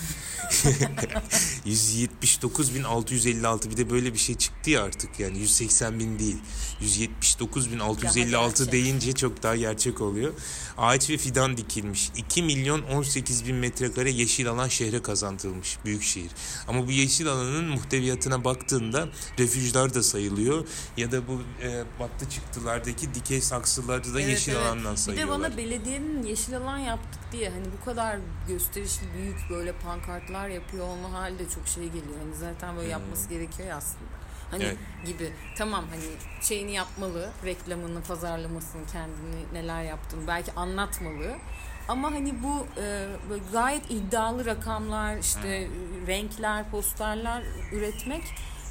179.656 1.67 3.71
bir 3.71 3.77
de 3.77 3.91
böyle 3.91 4.13
bir 4.13 4.19
şey 4.19 4.35
çıktı 4.35 4.71
ya 4.71 4.83
artık 4.83 5.21
yani 5.21 5.39
180 5.39 6.01
bin 6.01 6.19
değil 6.19 6.37
179.656 6.83 8.47
gerçek. 8.49 8.73
deyince 8.73 9.13
çok 9.13 9.43
daha 9.43 9.57
gerçek 9.57 10.01
oluyor. 10.01 10.33
Ağaç 10.79 11.11
ve 11.11 11.17
fidan 11.19 11.57
dikilmiş. 11.57 12.11
2 12.17 12.43
milyon 12.43 12.83
18 12.83 13.47
bin 13.47 13.57
metrekare 13.57 14.11
yeşil 14.11 14.51
alan 14.51 14.69
şehre 14.69 15.03
kazandırılmış 15.03 15.79
büyük 15.85 16.03
şehir. 16.03 16.31
Ama 16.69 16.87
bu 16.87 16.91
yeşil 16.91 17.27
alanın 17.29 17.65
muhteviyatına 17.69 18.45
baktığında 18.45 19.09
refüjler 19.39 19.95
da 19.95 20.03
sayılıyor 20.03 20.67
ya 20.97 21.13
da 21.13 21.29
bu 21.29 21.41
e, 21.63 21.85
baktı 22.01 22.27
çıktılardaki 22.31 23.15
dikey 23.15 23.41
saksılarda 23.41 24.15
da 24.15 24.21
Evet, 24.21 24.31
yeşil 24.31 24.53
evet. 24.53 24.63
alandan 24.63 24.93
Bir 24.93 24.97
de 24.99 25.03
sayıyorlar. 25.03 25.41
bana 25.41 25.57
belediyenin 25.57 26.23
yeşil 26.23 26.57
alan 26.57 26.79
yaptık 26.79 27.21
diye 27.33 27.51
hani 27.51 27.65
bu 27.81 27.85
kadar 27.85 28.19
gösterişli 28.49 29.03
büyük 29.19 29.37
böyle 29.51 29.73
pankartlar 29.73 30.36
yapıyor 30.49 30.87
olma 30.89 31.13
hali 31.13 31.39
de 31.39 31.49
çok 31.49 31.69
şey 31.69 31.85
geliyor. 31.87 32.19
Hani 32.23 32.37
zaten 32.37 32.77
böyle 32.77 32.85
Hmm. 32.87 32.93
yapması 32.93 33.29
gerekiyor 33.29 33.69
ya 33.69 33.77
aslında. 33.77 34.05
Hani 34.51 34.65
Evet. 34.65 34.77
gibi 35.07 35.33
tamam 35.59 35.85
hani 35.91 36.05
şeyini 36.43 36.73
yapmalı, 36.73 37.31
reklamını, 37.45 38.03
pazarlamasını, 38.03 38.83
kendini 38.93 39.53
neler 39.53 39.83
yaptığını 39.83 40.27
belki 40.27 40.53
anlatmalı. 40.53 41.37
Ama 41.89 42.11
hani 42.11 42.43
bu 42.43 42.67
e, 42.81 43.07
böyle 43.31 43.43
gayet 43.53 43.91
iddialı 43.91 44.47
rakamlar, 44.47 45.17
işte 45.19 45.69
Hmm. 45.69 46.07
renkler, 46.07 46.71
posterler 46.71 47.43
üretmek 47.73 48.23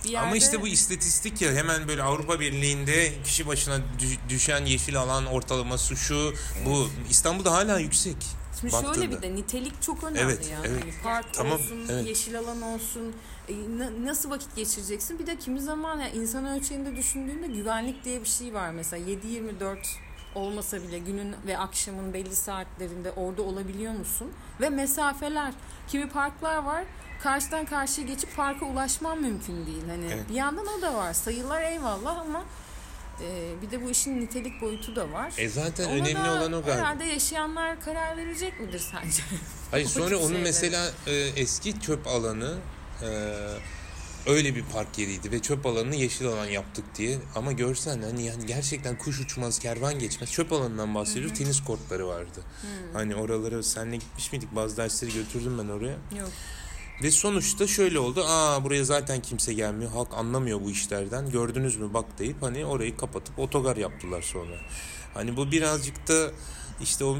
bir 0.06 0.10
yerde... 0.10 0.28
Ama 0.28 0.36
işte 0.36 0.62
bu 0.62 0.68
istatistik 0.68 1.42
ya 1.42 1.52
hemen 1.54 1.88
böyle 1.88 2.04
Avrupa 2.04 2.40
Birliği'nde 2.40 3.24
kişi 3.24 3.48
başına 3.48 3.76
dü- 3.76 4.30
düşen 4.30 4.66
yeşil 4.66 4.98
alan 5.00 5.26
ortalaması 5.26 5.96
şu 5.98 6.34
bu 6.66 6.88
İstanbul'da 7.10 7.52
hala 7.52 7.80
yüksek. 7.80 8.18
Şimdi 8.60 8.74
baktığında. 8.74 8.94
şöyle 8.94 9.12
bir 9.12 9.22
de 9.22 9.36
nitelik 9.36 9.82
çok 9.82 10.04
önemli 10.04 10.20
Evet, 10.22 10.50
yani. 10.52 10.68
evet. 10.68 10.82
Hani 10.82 10.94
park 11.04 11.34
Tamam, 11.34 11.54
olsun, 11.54 11.86
evet. 11.90 12.08
yeşil 12.08 12.40
alan 12.40 12.62
olsun. 12.62 13.16
e, 13.50 13.54
na- 13.54 14.06
nasıl 14.10 14.30
vakit 14.30 14.56
geçireceksin? 14.56 15.20
Bir 15.20 15.28
de 15.28 15.36
kimi 15.38 15.62
zaman 15.62 16.00
yani 16.00 16.12
insan 16.16 16.46
ölçeğinde 16.46 16.96
düşündüğünde 16.96 17.48
güvenlik 17.48 18.04
diye 18.06 18.22
bir 18.22 18.28
şey 18.28 18.54
var 18.54 18.70
mesela 18.72 19.06
7-24 19.12 19.78
olmasa 20.36 20.82
bile 20.84 21.00
günün 21.00 21.36
ve 21.48 21.58
akşamın 21.58 22.14
belli 22.14 22.36
saatlerinde 22.36 23.12
orada 23.12 23.42
olabiliyor 23.42 23.94
musun? 23.94 24.32
Ve 24.62 24.70
mesafeler. 24.70 25.54
Kimi 25.88 26.10
parklar 26.10 26.58
var 26.58 26.84
karşıdan 27.24 27.66
karşıya 27.66 28.08
geçip 28.08 28.36
parka 28.36 28.66
ulaşman 28.66 29.22
mümkün 29.22 29.66
değil. 29.66 29.84
Hani 29.90 30.06
Evet. 30.06 30.30
bir 30.30 30.36
yandan 30.36 30.66
o 30.80 30.82
da 30.82 30.94
var. 30.94 31.14
Sayılar 31.14 31.62
eyvallah 31.62 32.18
ama 32.20 32.44
e, 33.22 33.62
bir 33.62 33.72
de 33.72 33.86
bu 33.86 33.90
işin 33.90 34.22
nitelik 34.22 34.62
boyutu 34.62 34.96
da 34.96 35.12
var. 35.12 35.34
E 35.38 35.50
zaten 35.50 35.86
Ona 35.86 35.94
önemli 35.94 36.30
olan 36.30 36.54
o 36.54 36.62
galiba. 36.62 36.76
Herhalde 36.76 37.04
yaşayanlar 37.04 37.82
karar 37.82 38.18
verecek 38.18 38.60
midir 38.60 38.80
sence? 38.92 39.24
Hayır 39.72 39.88
sonra 39.88 40.18
onun 40.18 40.40
mesela 40.40 40.92
e, 41.08 41.14
eski 41.14 41.82
çöp 41.82 42.08
alanı 42.08 42.58
e, 43.02 43.08
öyle 44.28 44.56
bir 44.56 44.64
park 44.64 44.98
yeriydi 44.98 45.32
ve 45.32 45.40
çöp 45.40 45.66
alanını 45.66 45.96
yeşil 45.96 46.28
alan 46.28 46.46
yaptık 46.46 46.86
diye. 46.96 47.18
Ama 47.36 47.52
görsen 47.52 48.02
hani 48.02 48.26
yani 48.26 48.46
gerçekten 48.46 48.98
kuş 48.98 49.20
uçmaz, 49.20 49.60
kervan 49.60 50.00
geçmez. 50.00 50.32
Çöp 50.32 50.54
alanından 50.54 50.96
bahsediyoruz. 50.96 51.38
Tenis 51.38 51.64
kortları 51.64 52.08
vardı. 52.08 52.42
Hani 52.94 53.16
oralara 53.16 53.64
senle 53.64 53.96
gitmiş 53.96 54.32
miydik? 54.32 54.56
Bazı 54.56 54.78
dersleri 54.78 55.14
götürdüm 55.14 55.58
ben 55.58 55.68
oraya. 55.68 55.98
Yok. 56.20 56.30
Ve 57.04 57.12
sonuçta 57.12 57.68
şöyle 57.68 58.00
oldu. 58.00 58.24
Aa 58.28 58.64
buraya 58.64 58.84
zaten 58.84 59.22
kimse 59.22 59.54
gelmiyor. 59.54 59.92
Halk 59.92 60.14
anlamıyor 60.14 60.62
bu 60.62 60.72
işlerden. 60.72 61.32
Gördünüz 61.32 61.78
mü 61.78 61.94
bak 61.94 62.06
deyip 62.20 62.42
hani 62.42 62.66
orayı 62.66 62.98
kapatıp 62.98 63.40
otogar 63.40 63.78
yaptılar 63.78 64.22
sonra. 64.22 64.56
Hani 65.16 65.38
bu 65.38 65.52
birazcık 65.52 66.08
da 66.08 66.32
işte 66.82 67.06
o 67.06 67.18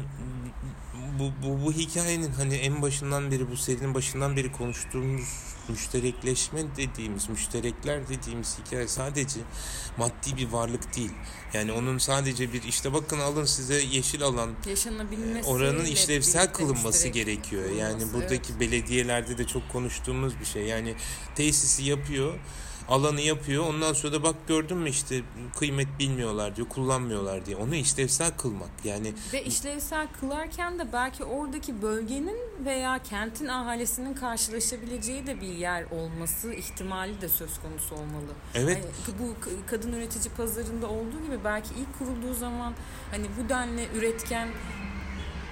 bu, 1.18 1.30
bu, 1.42 1.64
bu 1.64 1.72
hikayenin 1.72 2.32
hani 2.32 2.54
en 2.54 2.82
başından 2.82 3.30
beri 3.30 3.50
bu 3.50 3.56
serinin 3.56 3.94
başından 3.94 4.36
beri 4.36 4.52
konuştuğumuz 4.52 5.28
müşterekleşme 5.68 6.62
dediğimiz 6.76 7.28
müşterekler 7.28 8.08
dediğimiz 8.08 8.58
hikaye 8.58 8.88
sadece 8.88 9.40
maddi 9.96 10.36
bir 10.36 10.48
varlık 10.48 10.96
değil. 10.96 11.10
Yani 11.54 11.72
onun 11.72 11.98
sadece 11.98 12.52
bir 12.52 12.62
işte 12.62 12.92
bakın 12.92 13.18
alın 13.18 13.44
size 13.44 13.82
yeşil 13.82 14.22
alan 14.22 14.50
Yaşanabilmesi. 14.68 15.48
oranın 15.48 15.84
işlevsel 15.84 16.52
kılınması 16.52 17.08
gerekiyor. 17.08 17.70
Yani 17.70 18.12
buradaki 18.12 18.60
belediyelerde 18.60 19.38
de 19.38 19.46
çok 19.46 19.68
konuştuğumuz 19.68 20.40
bir 20.40 20.44
şey. 20.44 20.62
Yani 20.62 20.94
tesisi 21.34 21.84
yapıyor, 21.84 22.34
alanı 22.88 23.20
yapıyor. 23.20 23.64
Ondan 23.66 23.92
sonra 23.92 24.12
da 24.12 24.22
bak 24.22 24.34
gördün 24.48 24.76
mü 24.76 24.90
işte 24.90 25.22
kıymet 25.58 25.88
bilmiyorlar 25.98 26.56
diyor, 26.56 26.68
kullanmıyorlar 26.68 27.46
diye. 27.46 27.56
Onu 27.56 27.74
işlevsel 27.74 28.30
kılmak. 28.30 28.68
Yani 28.84 29.14
Ve 29.32 29.44
işlevsel 29.44 30.06
kılarken 30.20 30.78
de 30.78 30.92
belki 30.92 31.24
oradaki 31.24 31.82
bölgenin 31.82 32.38
veya 32.64 33.02
kentin 33.02 33.46
ahalisinin 33.46 34.14
karşılaşabileceği 34.14 35.26
de 35.26 35.40
bir 35.40 35.46
yer 35.54 35.84
olması 35.84 36.52
ihtimali 36.52 37.20
de 37.20 37.28
söz 37.28 37.58
konusu 37.60 37.94
olmalı. 37.94 38.32
evet 38.54 38.76
Hani 39.06 39.18
bu 39.18 39.34
kadın 39.66 39.92
üretici 39.92 40.34
pazarında 40.36 40.86
olduğu 40.88 41.22
gibi 41.26 41.44
belki 41.44 41.68
ilk 41.74 41.98
kurulduğu 41.98 42.34
zaman 42.34 42.74
hani 43.10 43.26
bu 43.40 43.48
denli 43.48 43.88
üretken 43.94 44.48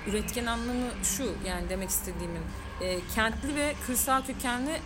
üretken 0.06 0.46
anlamı 0.46 0.86
şu 1.02 1.24
yani 1.48 1.68
demek 1.68 1.90
istediğimin 1.90 2.42
e, 2.80 2.98
kentli 3.14 3.56
ve 3.56 3.74
kırsal 3.86 4.22
kökenli 4.22 4.80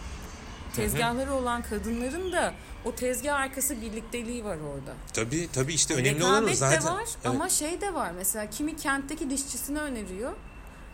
tezgahları 0.76 1.32
olan 1.34 1.62
kadınların 1.62 2.32
da 2.32 2.54
o 2.84 2.94
tezgah 2.94 3.34
arkası 3.40 3.80
birlikteliği 3.80 4.44
var 4.44 4.56
orada. 4.56 4.94
tabii 5.12 5.48
tabii 5.52 5.74
işte 5.74 5.94
önemli 5.94 6.24
olan 6.24 6.44
o 6.50 6.54
zaten. 6.54 6.82
de 6.82 6.84
var 6.86 7.02
Evet. 7.04 7.26
ama 7.26 7.48
şey 7.48 7.80
de 7.80 7.94
var 7.94 8.10
mesela 8.16 8.50
kimi 8.50 8.76
kentteki 8.76 9.30
dişçisini 9.30 9.78
öneriyor. 9.80 10.32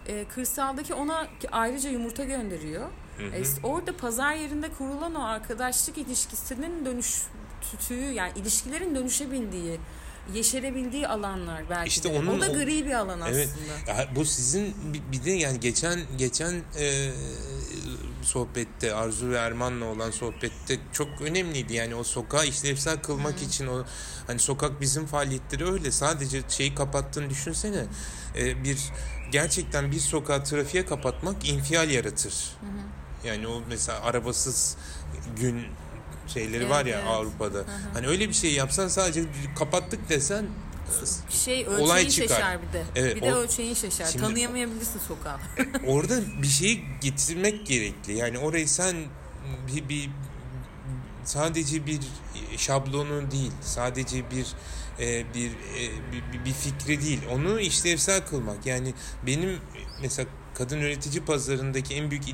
E, 0.08 0.24
kırsaldaki 0.34 0.94
ona 0.94 1.28
ayrıca 1.52 1.90
yumurta 1.90 2.24
gönderiyor. 2.24 2.88
Hı 3.18 3.26
hı. 3.26 3.34
E, 3.36 3.40
işte 3.42 3.60
orada 3.66 3.96
pazar 3.96 4.34
yerinde 4.34 4.68
kurulan 4.78 5.14
o 5.14 5.22
arkadaşlık 5.24 5.98
ilişkisinin 5.98 6.84
dönüştüğü 6.84 8.12
yani 8.12 8.32
ilişkilerin 8.36 8.94
dönüşebildiği, 8.94 9.80
yeşerebildiği 10.34 11.08
alanlar 11.08 11.70
belki 11.70 11.88
İşte 11.88 12.14
de. 12.14 12.18
onun 12.18 12.38
o 12.38 12.40
da 12.40 12.46
gri 12.46 12.86
bir 12.86 12.92
alan 12.92 13.20
Evet. 13.28 13.48
aslında. 13.52 13.92
Ya 14.00 14.08
bu 14.16 14.24
sizin 14.24 14.74
bir- 14.92 15.02
bir 15.18 15.24
de 15.24 15.30
yani 15.30 15.60
geçen 15.60 16.00
geçen 16.18 16.52
e, 16.78 17.10
sohbette 18.24 18.94
Arzu 18.94 19.30
ve 19.30 19.36
Erman'la 19.36 19.84
olan 19.84 20.10
sohbette 20.10 20.78
çok 20.92 21.08
önemliydi. 21.20 21.74
Yani 21.74 21.94
o 21.94 22.04
sokağı 22.04 22.46
işlevsel 22.46 23.02
kılmak 23.02 23.42
için 23.42 23.66
o 23.66 23.84
hani 24.26 24.38
sokak 24.38 24.80
bizim 24.80 25.06
faaliyetleri 25.06 25.72
öyle. 25.72 25.90
Sadece 25.90 26.42
şeyi 26.48 26.74
kapattığını 26.74 27.30
düşünsene. 27.30 27.84
E, 28.36 28.64
bir 28.64 28.78
gerçekten 29.32 29.92
bir 29.92 30.00
sokağı 30.00 30.44
trafiğe 30.44 30.86
kapatmak 30.86 31.48
infial 31.48 31.90
yaratır. 31.90 32.34
Yani 33.24 33.46
o 33.46 33.62
mesela 33.68 34.00
arabasız 34.00 34.76
gün 35.40 35.66
şeyleri 36.26 36.62
Evet, 36.62 36.70
var 36.70 36.86
ya 36.86 36.98
evet. 36.98 37.10
Avrupa'da. 37.10 37.64
Hani 37.94 38.06
öyle 38.06 38.28
bir 38.28 38.34
şey 38.34 38.52
yapsan 38.52 38.88
sadece 38.88 39.24
kapattık 39.58 40.08
desen 40.08 40.46
Şey 41.30 41.68
Olay 41.68 42.04
ölçeğin 42.04 42.28
çıkar. 42.28 42.40
şaşar 42.40 42.58
bir 42.62 42.72
de. 42.72 42.84
Evet, 42.96 43.16
bir 43.16 43.22
de 43.22 43.34
o- 43.34 43.38
ölçeğin 43.38 43.74
şaşar. 43.74 44.06
Şimdi- 44.06 44.24
Tanıyamayabilirsin 44.24 45.00
sokağı. 45.08 45.38
orada 45.86 46.20
bir 46.42 46.46
şeyi 46.48 46.84
getirmek 47.00 47.66
gerekli. 47.66 48.12
Yani 48.16 48.38
orayı 48.38 48.68
sen 48.68 48.96
bir, 49.74 49.88
bir 49.88 50.10
sadece 51.24 51.86
bir 51.86 52.00
şablonu 52.56 53.30
değil, 53.30 53.52
sadece 53.60 54.30
bir 54.30 54.46
e, 55.00 55.34
bir, 55.34 55.50
e, 55.50 55.90
bir 56.12 56.22
bir- 56.32 56.44
bir 56.44 56.52
fikri 56.52 57.02
değil. 57.02 57.20
Onu 57.32 57.60
işlevsel 57.60 58.26
kılmak. 58.26 58.66
Yani 58.66 58.94
benim 59.26 59.58
mesela 60.02 60.28
kadın 60.54 60.78
üretici 60.78 61.24
pazarındaki 61.24 61.94
en 61.94 62.10
büyük 62.10 62.24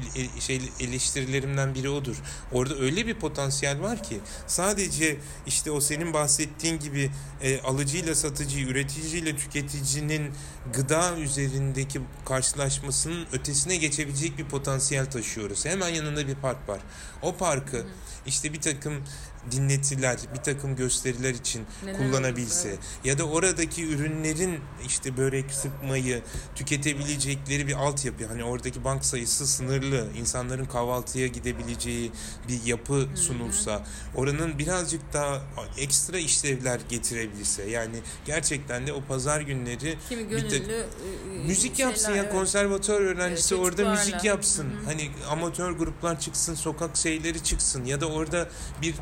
şey 0.41 0.61
eleştirilerimden 0.81 1.75
biri 1.75 1.89
odur. 1.89 2.17
Orada 2.53 2.75
öyle 2.79 3.07
bir 3.07 3.15
potansiyel 3.15 3.81
var 3.81 4.03
ki 4.03 4.21
sadece 4.47 5.17
işte 5.47 5.71
o 5.71 5.81
senin 5.81 6.13
bahsettiğin 6.13 6.79
gibi 6.79 7.11
e, 7.43 7.61
alıcıyla 7.61 8.15
satıcı, 8.15 8.61
üreticiyle 8.61 9.37
tüketicinin 9.37 10.33
gıda 10.75 11.17
üzerindeki 11.17 12.01
karşılaşmasının 12.25 13.27
ötesine 13.33 13.77
geçebilecek 13.77 14.39
bir 14.39 14.45
potansiyel 14.45 15.11
taşıyoruz. 15.11 15.67
Hemen 15.67 15.89
yanında 15.89 16.29
bir 16.29 16.35
park 16.35 16.69
var. 16.69 16.81
O 17.23 17.37
parkı 17.37 17.87
işte 18.27 18.53
bir 18.53 18.61
takım 18.61 19.05
dinletiler, 19.51 20.19
bir 20.35 20.39
takım 20.39 20.77
gösteriler 20.77 21.35
için 21.35 21.67
Neler 21.85 21.99
kullanabilse 21.99 22.69
olur, 22.69 22.79
ya 23.05 23.19
da 23.19 23.25
oradaki 23.25 23.87
ürünlerin 23.87 24.61
işte 24.87 25.17
börek 25.17 25.51
sıkmayı 25.51 26.23
tüketebilecekleri 26.55 27.69
bir 27.69 27.75
altyapı 27.75 28.27
hani 28.27 28.45
oradaki 28.45 28.85
bank 28.85 29.05
sayısı 29.05 29.47
sınırlı 29.47 30.09
insanların 30.19 30.65
kahvaltıya 30.65 31.27
gidebileceği 31.27 32.13
bir 32.49 32.65
yapı 32.65 33.09
sunulsa 33.15 33.87
oranın 34.17 34.59
birazcık 34.59 35.13
daha 35.13 35.43
ekstra 35.79 36.19
işlevler 36.19 36.81
getirebilse 36.89 37.71
yani 37.71 37.97
gerçekten 38.27 38.87
de 38.87 38.93
o 38.93 39.05
pazar 39.05 39.41
günleri 39.41 39.99
Kimi 40.09 40.31
Bir 40.31 40.51
de- 40.51 40.59
gönüllü 40.59 40.73
e, 40.73 40.77
e, 41.43 41.47
müzik 41.47 41.79
yapsın 41.79 42.11
ya 42.15 42.23
evet. 42.23 42.33
konservatuar 42.33 43.01
öğrencisi 43.01 43.55
Evet, 43.55 43.65
orada 43.65 43.91
müzik 43.91 44.25
yapsın. 44.25 44.65
Hı 44.65 44.69
hı. 44.69 44.85
Hani 44.85 45.11
amatör 45.31 45.71
gruplar 45.71 46.21
çıksın, 46.21 46.55
sokak 46.55 46.97
şeyleri 46.97 47.45
çıksın 47.45 47.85
ya 47.85 48.01
da 48.01 48.07
orada 48.07 48.49
bir 48.83 48.95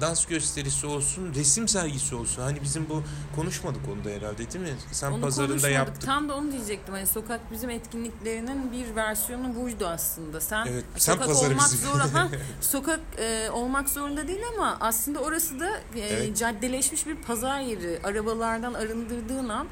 dans 0.00 0.26
gösterisi 0.26 0.86
olsun, 0.86 1.34
resim 1.34 1.68
sergisi 1.68 2.14
olsun. 2.14 2.42
Hani 2.42 2.62
bizim 2.62 2.88
bu 2.88 3.02
konuşmadık 3.36 3.80
onda 3.92 4.10
herhalde 4.10 4.52
değil 4.52 4.64
mi? 4.64 4.74
Sen 4.92 5.12
Onu 5.12 5.20
pazarında 5.20 5.68
yaptın. 5.68 6.06
Tam 6.06 6.28
da 6.28 6.34
onu 6.36 6.52
diyecektim. 6.52 6.94
Hani 6.94 7.06
sokak 7.06 7.40
bizim 7.52 7.70
etkinliklerinin 7.70 8.72
bir 8.72 8.96
versiyonu 8.96 9.56
buydu 9.56 9.86
aslında. 9.86 10.40
Sen 10.40 10.66
Evet, 10.66 10.84
sen 10.96 11.12
sokak 11.12 11.26
pazarı 11.28 11.50
olmak 11.50 11.64
bizim. 11.72 11.88
zorunda 11.88 12.14
ha, 12.20 12.28
sokak 12.60 13.00
e, 13.18 13.50
olmak 13.50 13.88
zorunda 13.88 14.28
değil 14.28 14.40
ama 14.56 14.76
aslında 14.80 15.18
orası 15.18 15.60
da 15.60 15.68
e, 15.96 16.00
Evet. 16.00 16.36
caddeleşmiş 16.38 17.06
bir 17.06 17.16
pazar 17.16 17.60
yeri. 17.60 18.00
Arabalardan 18.04 18.74
arındırdığın 18.74 19.48
an 19.48 19.66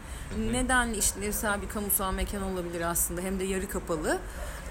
nedenli 0.52 0.98
işlevsel 0.98 1.62
bir 1.62 1.68
kamusal 1.68 2.12
mekan 2.12 2.42
olabilir 2.42 2.80
aslında. 2.80 3.20
Hem 3.20 3.40
de 3.40 3.44
yarı 3.44 3.68
kapalı, 3.68 4.18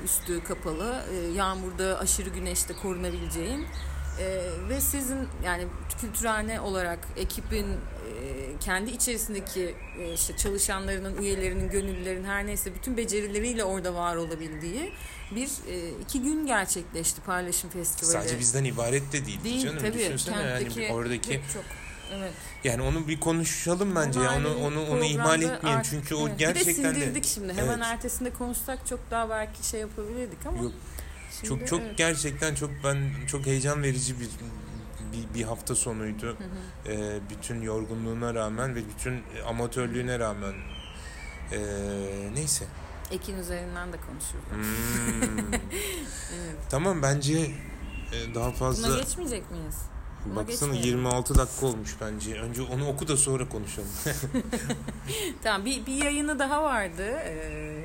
üstü 0.06 0.44
kapalı, 0.44 1.02
e, 1.14 1.16
yağmurda 1.16 2.00
aşırı 2.00 2.30
güneşte 2.30 2.74
korunabileceğin. 2.74 3.66
Ee, 4.20 4.70
ve 4.70 4.82
sizin 4.82 5.28
yani 5.46 5.68
kültürhane 6.02 6.62
olarak 6.62 7.00
ekibin 7.18 7.66
e, 7.66 7.78
kendi 8.60 8.92
içerisindeki 8.92 9.76
e, 10.00 10.14
işte 10.14 10.38
çalışanlarının, 10.38 11.22
üyelerinin, 11.22 11.70
gönüllülerin 11.70 12.24
her 12.24 12.46
neyse 12.46 12.76
bütün 12.76 12.98
becerileriyle 12.98 13.64
orada 13.64 13.94
var 13.94 14.16
olabildiği 14.16 14.94
bir 15.36 15.48
e, 15.48 15.90
iki 16.02 16.22
gün 16.22 16.46
gerçekleşti 16.46 17.22
paylaşım 17.22 17.70
festivali. 17.70 18.14
Sadece 18.14 18.40
bizden 18.40 18.64
ibaret 18.64 19.14
de 19.14 19.26
değil, 19.26 19.44
değil 19.44 19.64
canım. 19.64 19.80
tabii. 19.80 20.00
Düşünsene 20.00 20.42
yani 20.42 20.64
Kentteki 20.64 20.94
oradaki 20.94 21.30
pek 21.30 21.42
çok 21.54 21.64
evet. 22.18 22.34
yani 22.64 22.82
onu 22.82 23.08
bir 23.08 23.20
konuşalım 23.20 23.96
bence 23.96 24.20
ya. 24.20 24.38
Onu 24.38 24.56
onu 24.66 24.88
onu 24.90 25.04
ihmal 25.04 25.42
etmeyelim 25.42 25.68
artık, 25.68 25.92
çünkü 25.92 26.16
o 26.16 26.28
evet. 26.28 26.40
gerçekten 26.40 26.76
bir 26.76 26.84
de 26.84 26.96
de 26.96 27.06
sindirdik 27.06 27.26
şimdi. 27.26 27.54
Hemen 27.54 27.78
Evet. 27.78 27.88
ertesinde 27.88 28.30
konuşsak 28.30 28.88
çok 28.88 29.00
daha 29.12 29.30
belki 29.30 29.68
şey 29.68 29.80
yapabilirdik 29.80 30.46
ama 30.46 30.64
Yok, 30.64 30.72
şimdi, 31.40 31.50
çok 31.50 31.68
çok 31.68 31.82
evet. 31.82 31.98
gerçekten 31.98 32.56
çok 32.56 32.70
ben 32.84 32.98
çok 33.28 33.46
heyecan 33.46 33.84
verici 33.84 34.20
bir 34.20 34.30
bir, 35.14 35.40
bir 35.40 35.44
hafta 35.44 35.76
sonuydu. 35.76 36.38
E, 36.88 37.20
bütün 37.30 37.62
yorgunluğuna 37.62 38.36
rağmen 38.36 38.76
ve 38.76 38.80
bütün 38.90 39.22
amatörlüğüne 39.48 40.20
rağmen 40.20 40.54
e, 41.52 41.60
neyse. 42.34 42.66
Ekin 43.12 43.38
üzerinden 43.38 43.94
de 43.94 43.98
konuşuruz. 43.98 44.44
Hmm. 44.52 45.54
Evet. 46.34 46.56
tamam 46.70 47.02
bence 47.02 47.52
e, 48.14 48.36
daha 48.36 48.52
fazla 48.52 48.88
Buna 48.88 48.98
geçmeyecek 48.98 49.52
miyiz? 49.52 49.76
Buna 50.26 50.36
baksana 50.36 50.74
geçmeyelim. 50.74 51.00
26 51.00 51.38
dakika 51.38 51.66
olmuş 51.66 51.96
bence. 52.02 52.34
Önce 52.34 52.62
onu 52.62 52.88
oku 52.88 53.08
da 53.08 53.18
sonra 53.18 53.50
konuşalım. 53.50 53.90
Tamam 55.44 55.66
bir, 55.66 55.86
bir 55.86 56.04
yayını 56.04 56.40
daha 56.40 56.64
vardı 56.64 57.04
ee, 57.04 57.77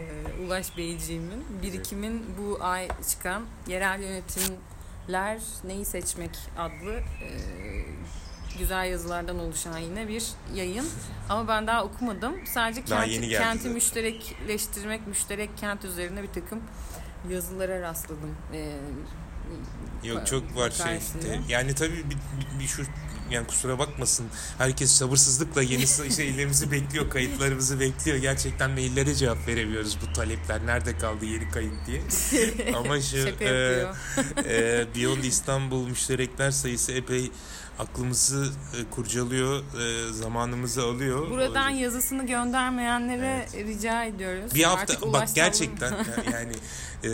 Ulaş 0.46 0.76
Beyciğimin. 0.76 1.44
Birikimin 1.62 2.24
bu 2.38 2.58
ay 2.64 2.88
çıkan 3.08 3.42
yerel 3.66 4.00
yönetimler 4.02 5.40
neyi 5.64 5.84
seçmek 5.84 6.30
adlı 6.58 6.92
ee, 6.92 7.84
güzel 8.58 8.90
yazılardan 8.90 9.38
oluşan 9.38 9.78
yine 9.78 10.08
bir 10.08 10.24
yayın. 10.54 10.86
Ama 11.28 11.48
ben 11.48 11.66
daha 11.66 11.84
okumadım. 11.84 12.46
Sadece 12.46 12.86
Daha 12.90 13.04
kenti, 13.04 13.28
kenti 13.28 13.58
zaten. 13.58 13.72
müşterekleştirmek, 13.72 15.06
müşterek 15.06 15.50
kent 15.56 15.84
üzerine 15.84 16.22
bir 16.22 16.32
takım 16.40 16.60
yazılara 17.30 17.80
rastladım. 17.80 18.36
Ee, 18.54 18.72
Yok 20.04 20.26
çok 20.26 20.56
var 20.56 20.70
şey. 20.70 20.98
Yani 21.48 21.74
tabii 21.74 21.96
bir, 21.96 22.10
bir, 22.10 22.60
bir 22.60 22.66
şu 22.66 22.82
yani 23.32 23.46
kusura 23.46 23.78
bakmasın. 23.78 24.26
Herkes 24.58 24.90
sabırsızlıkla 24.90 25.62
yeni 25.62 25.86
şeylerimizi 26.16 26.70
bekliyor, 26.70 27.10
kayıtlarımızı 27.10 27.80
bekliyor. 27.80 28.16
Gerçekten 28.16 28.70
maillere 28.70 29.14
cevap 29.14 29.48
veremiyoruz 29.48 29.98
bu 30.02 30.12
talepler. 30.12 30.66
Nerede 30.66 30.98
kaldı 30.98 31.24
yeni 31.24 31.50
kayıt 31.50 31.86
diye. 31.86 32.02
Ama 32.76 33.00
şu 33.00 33.16
e, 33.16 33.48
e, 34.44 34.86
Beyond 34.96 35.24
İstanbul 35.24 35.88
müşterekler 35.88 36.50
sayısı 36.50 36.92
epey 36.92 37.30
aklımızı 37.78 38.52
e, 38.76 38.90
kurcalıyor, 38.90 39.62
e, 39.80 40.12
zamanımızı 40.12 40.82
alıyor. 40.82 41.30
Buradan 41.30 41.70
yazısını 41.70 42.26
göndermeyenlere 42.26 43.46
rica 43.66 44.04
ediyoruz. 44.04 44.54
Bir 44.54 44.64
hafta 44.64 44.82
Artık 44.94 45.12
bak 45.12 45.28
gerçekten 45.34 45.92
yani 46.32 46.52
e, 47.04 47.08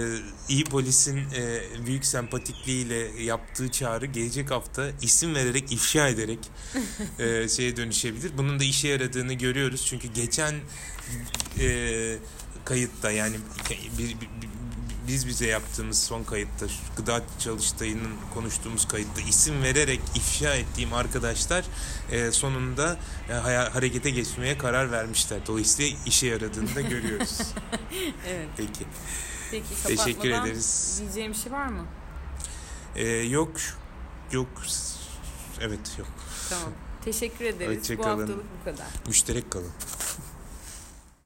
iyi 0.49 0.65
polisin 0.65 1.17
e, 1.19 1.61
büyük 1.87 2.05
sempatikliğiyle 2.07 3.23
yaptığı 3.23 3.69
çağrı 3.71 4.07
gelecek 4.07 4.51
hafta 4.51 4.91
isim 5.03 5.35
vererek 5.35 5.73
ifşa 5.73 6.09
ederek 6.09 6.39
e, 7.19 7.49
şeye 7.57 7.77
dönüşebilir. 7.77 8.39
Bunun 8.39 8.61
da 8.61 8.65
işe 8.65 8.89
yaradığını 8.89 9.33
görüyoruz 9.33 9.87
çünkü 9.87 10.09
geçen 10.09 10.55
e, 11.61 12.17
kayıtta 12.65 13.11
yani 13.11 13.37
bir- 13.99 14.09
bir- 14.09 14.29
biz 15.09 15.27
bize 15.27 15.47
yaptığımız 15.47 16.03
son 16.03 16.25
kayıtta 16.25 16.67
gıda 16.97 17.23
çalıştayının 17.39 18.13
konuştuğumuz 18.35 18.89
kayıtta 18.89 19.21
isim 19.21 19.63
vererek 19.63 20.01
ifşa 20.15 20.55
ettiğim 20.55 20.93
arkadaşlar 20.93 21.65
e, 22.11 22.33
sonunda 22.33 22.97
e, 23.29 23.33
haya- 23.33 23.75
harekete 23.75 24.11
geçmeye 24.11 24.59
karar 24.59 24.93
vermişler. 24.93 25.47
Dolayısıyla 25.47 25.99
işe 26.07 26.27
yaradığını 26.27 26.75
da 26.75 26.81
görüyoruz. 26.81 27.39
Evet. 28.29 28.49
Peki. 28.57 28.87
Peki 29.51 29.83
Teşekkür 29.87 30.31
ederiz. 30.31 30.97
Diyeceğim 31.01 31.33
bir 31.33 31.39
şey 31.39 31.53
var 31.53 31.67
mı? 31.67 31.85
Ee, 32.97 33.07
yok 33.09 33.53
yok 34.33 34.49
evet 35.61 35.99
yok. 35.99 36.09
Tamam. 36.51 36.73
Teşekkür 37.05 37.45
ederiz. 37.45 37.79
Hoşça 37.81 37.99
Bu 37.99 38.05
haftalık 38.07 38.45
bu 38.61 38.65
kadar. 38.65 38.87
Müşterek 39.07 39.51
kalın. 39.51 39.73